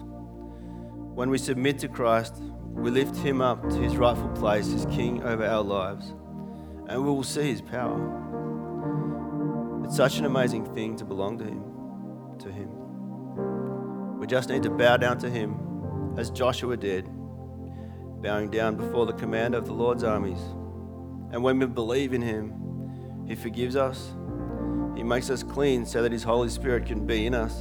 When 1.14 1.30
we 1.30 1.38
submit 1.38 1.78
to 1.78 1.88
Christ, 1.88 2.34
we 2.66 2.90
lift 2.90 3.16
him 3.16 3.40
up 3.40 3.62
to 3.70 3.76
his 3.76 3.96
rightful 3.96 4.28
place 4.28 4.70
as 4.74 4.84
king 4.94 5.22
over 5.22 5.42
our 5.42 5.62
lives, 5.62 6.12
and 6.86 7.02
we 7.02 7.08
will 7.08 7.22
see 7.22 7.44
his 7.44 7.62
power. 7.62 7.98
It's 9.86 9.96
such 9.96 10.18
an 10.18 10.26
amazing 10.26 10.66
thing 10.74 10.96
to 10.96 11.06
belong 11.06 11.38
to 11.38 11.44
him, 11.44 11.64
to 12.40 12.52
him. 12.52 14.18
We 14.18 14.26
just 14.26 14.50
need 14.50 14.64
to 14.64 14.70
bow 14.70 14.98
down 14.98 15.16
to 15.20 15.30
him 15.30 16.14
as 16.18 16.28
Joshua 16.30 16.76
did, 16.76 17.08
bowing 18.20 18.50
down 18.50 18.76
before 18.76 19.06
the 19.06 19.14
commander 19.14 19.56
of 19.56 19.64
the 19.64 19.72
Lord's 19.72 20.04
armies. 20.04 20.42
And 21.32 21.42
when 21.42 21.58
we 21.58 21.64
believe 21.64 22.12
in 22.12 22.20
him, 22.20 23.24
he 23.26 23.34
forgives 23.34 23.76
us. 23.76 24.10
He 25.00 25.04
makes 25.04 25.30
us 25.30 25.42
clean 25.42 25.86
so 25.86 26.02
that 26.02 26.12
his 26.12 26.22
Holy 26.22 26.50
Spirit 26.50 26.84
can 26.84 27.06
be 27.06 27.24
in 27.24 27.32
us. 27.32 27.54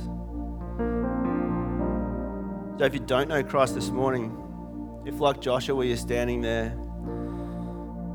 So 2.78 2.84
if 2.84 2.94
you 2.94 3.00
don't 3.00 3.30
know 3.30 3.42
Christ 3.42 3.76
this 3.76 3.92
morning, 3.92 4.36
if 5.06 5.22
like 5.22 5.40
Joshua 5.40 5.86
you're 5.86 5.96
standing 5.96 6.42
there 6.42 6.78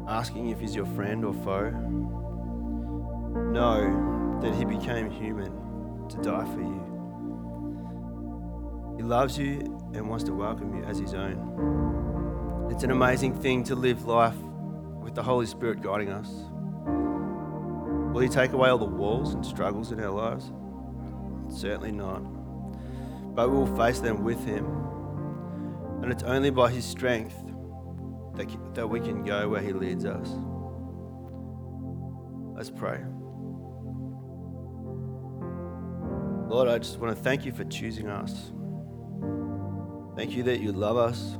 asking 0.06 0.50
if 0.50 0.60
he's 0.60 0.76
your 0.76 0.84
friend 0.84 1.24
or 1.24 1.32
foe, 1.32 1.70
know 3.50 4.38
that 4.42 4.54
he 4.56 4.66
became 4.66 5.10
human 5.10 6.06
to 6.10 6.18
die 6.18 6.44
for 6.44 6.60
you. 6.60 6.84
He 8.98 9.02
loves 9.02 9.38
you 9.38 9.60
and 9.94 10.06
wants 10.06 10.24
to 10.24 10.34
welcome 10.34 10.76
you 10.76 10.84
as 10.84 10.98
his 10.98 11.14
own. 11.14 12.68
It's 12.70 12.84
an 12.84 12.90
amazing 12.90 13.40
thing 13.40 13.64
to 13.64 13.74
live 13.74 14.04
life 14.04 14.36
with 15.00 15.14
the 15.14 15.22
Holy 15.22 15.46
Spirit 15.46 15.80
guiding 15.80 16.10
us. 16.10 16.30
Will 18.14 18.20
he 18.20 18.28
take 18.28 18.52
away 18.52 18.70
all 18.70 18.78
the 18.78 18.86
walls 18.86 19.34
and 19.34 19.44
struggles 19.44 19.92
in 19.92 20.00
our 20.00 20.10
lives? 20.10 20.50
Certainly 21.50 21.92
not 21.92 22.22
but 23.34 23.50
we 23.50 23.56
will 23.56 23.76
face 23.76 24.00
them 24.00 24.22
with 24.22 24.44
Him. 24.44 24.64
And 26.02 26.12
it's 26.12 26.22
only 26.22 26.50
by 26.50 26.70
His 26.70 26.84
strength 26.84 27.36
that, 28.36 28.48
that 28.74 28.88
we 28.88 29.00
can 29.00 29.24
go 29.24 29.48
where 29.48 29.60
He 29.60 29.72
leads 29.72 30.04
us. 30.04 30.28
Let's 32.56 32.70
pray. 32.70 33.00
Lord, 36.48 36.68
I 36.68 36.78
just 36.78 36.98
want 36.98 37.16
to 37.16 37.22
thank 37.22 37.44
you 37.44 37.52
for 37.52 37.64
choosing 37.64 38.08
us. 38.08 38.52
Thank 40.16 40.32
you 40.36 40.44
that 40.44 40.60
you 40.60 40.70
love 40.70 40.96
us. 40.96 41.36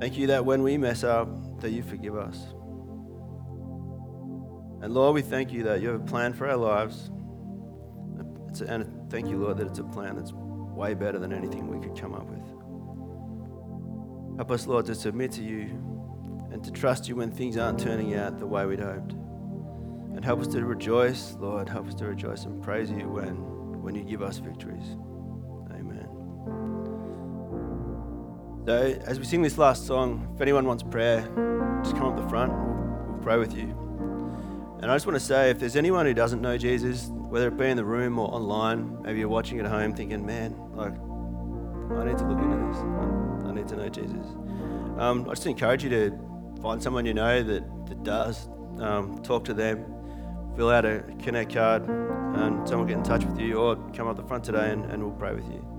Thank 0.00 0.18
you 0.18 0.26
that 0.26 0.44
when 0.44 0.62
we 0.62 0.76
mess 0.76 1.04
up, 1.04 1.60
that 1.60 1.70
you 1.70 1.82
forgive 1.82 2.16
us. 2.16 2.38
And 4.82 4.94
Lord, 4.94 5.14
we 5.14 5.22
thank 5.22 5.52
you 5.52 5.62
that 5.64 5.80
you 5.82 5.88
have 5.88 6.00
a 6.00 6.04
plan 6.04 6.32
for 6.32 6.48
our 6.48 6.56
lives. 6.56 7.10
And 8.66 9.10
thank 9.10 9.28
you, 9.28 9.36
Lord, 9.36 9.58
that 9.58 9.66
it's 9.66 9.78
a 9.78 9.84
plan 9.84 10.16
that's 10.16 10.32
way 10.32 10.94
better 10.94 11.18
than 11.18 11.32
anything 11.32 11.68
we 11.68 11.86
could 11.86 11.98
come 11.98 12.14
up 12.14 12.26
with. 12.26 12.44
Help 14.38 14.50
us, 14.50 14.66
Lord, 14.66 14.86
to 14.86 14.94
submit 14.94 15.32
to 15.32 15.42
you 15.42 15.66
and 16.50 16.64
to 16.64 16.70
trust 16.70 17.08
you 17.08 17.16
when 17.16 17.30
things 17.30 17.56
aren't 17.58 17.78
turning 17.78 18.14
out 18.14 18.38
the 18.38 18.46
way 18.46 18.64
we'd 18.64 18.80
hoped. 18.80 19.12
And 19.12 20.24
help 20.24 20.40
us 20.40 20.48
to 20.48 20.64
rejoice, 20.64 21.36
Lord, 21.38 21.68
help 21.68 21.86
us 21.86 21.94
to 21.96 22.06
rejoice 22.06 22.44
and 22.44 22.62
praise 22.62 22.90
you 22.90 23.08
when, 23.08 23.36
when 23.82 23.94
you 23.94 24.02
give 24.02 24.22
us 24.22 24.38
victories. 24.38 24.96
Amen. 25.72 26.08
So, 28.66 29.00
as 29.06 29.18
we 29.18 29.26
sing 29.26 29.42
this 29.42 29.58
last 29.58 29.86
song, 29.86 30.32
if 30.34 30.40
anyone 30.40 30.64
wants 30.64 30.82
prayer, 30.82 31.20
just 31.84 31.96
come 31.96 32.06
up 32.06 32.16
the 32.16 32.28
front. 32.28 32.52
We'll, 32.52 33.12
we'll 33.12 33.22
pray 33.22 33.38
with 33.38 33.54
you. 33.54 33.89
And 34.82 34.90
I 34.90 34.94
just 34.94 35.06
want 35.06 35.18
to 35.18 35.24
say 35.24 35.50
if 35.50 35.58
there's 35.58 35.76
anyone 35.76 36.06
who 36.06 36.14
doesn't 36.14 36.40
know 36.40 36.56
Jesus, 36.56 37.08
whether 37.08 37.48
it 37.48 37.58
be 37.58 37.66
in 37.66 37.76
the 37.76 37.84
room 37.84 38.18
or 38.18 38.32
online, 38.32 39.02
maybe 39.02 39.18
you're 39.18 39.28
watching 39.28 39.60
at 39.60 39.66
home 39.66 39.92
thinking, 39.92 40.24
man, 40.24 40.56
like, 40.72 40.94
I 41.98 42.04
need 42.04 42.16
to 42.16 42.24
look 42.24 42.38
into 42.38 42.56
this. 42.56 42.78
I, 43.46 43.52
need 43.52 43.68
to 43.68 43.76
know 43.76 43.88
Jesus. 43.90 44.26
Um, 44.96 45.26
I 45.28 45.34
just 45.34 45.46
encourage 45.46 45.84
you 45.84 45.90
to 45.90 46.18
find 46.62 46.82
someone 46.82 47.04
you 47.04 47.12
know 47.12 47.42
that, 47.42 47.86
that 47.88 48.02
does. 48.04 48.48
Um, 48.78 49.20
talk 49.22 49.44
to 49.44 49.54
them, 49.54 49.84
fill 50.56 50.70
out 50.70 50.86
a 50.86 51.04
Connect 51.22 51.52
card, 51.52 51.86
and 51.86 52.66
someone 52.66 52.78
will 52.78 52.84
get 52.86 52.96
in 52.96 53.02
touch 53.02 53.24
with 53.24 53.38
you, 53.38 53.56
or 53.56 53.76
come 53.92 54.08
up 54.08 54.16
the 54.16 54.22
front 54.22 54.44
today 54.44 54.70
and, 54.70 54.86
and 54.86 55.02
we'll 55.02 55.12
pray 55.12 55.34
with 55.34 55.46
you. 55.50 55.69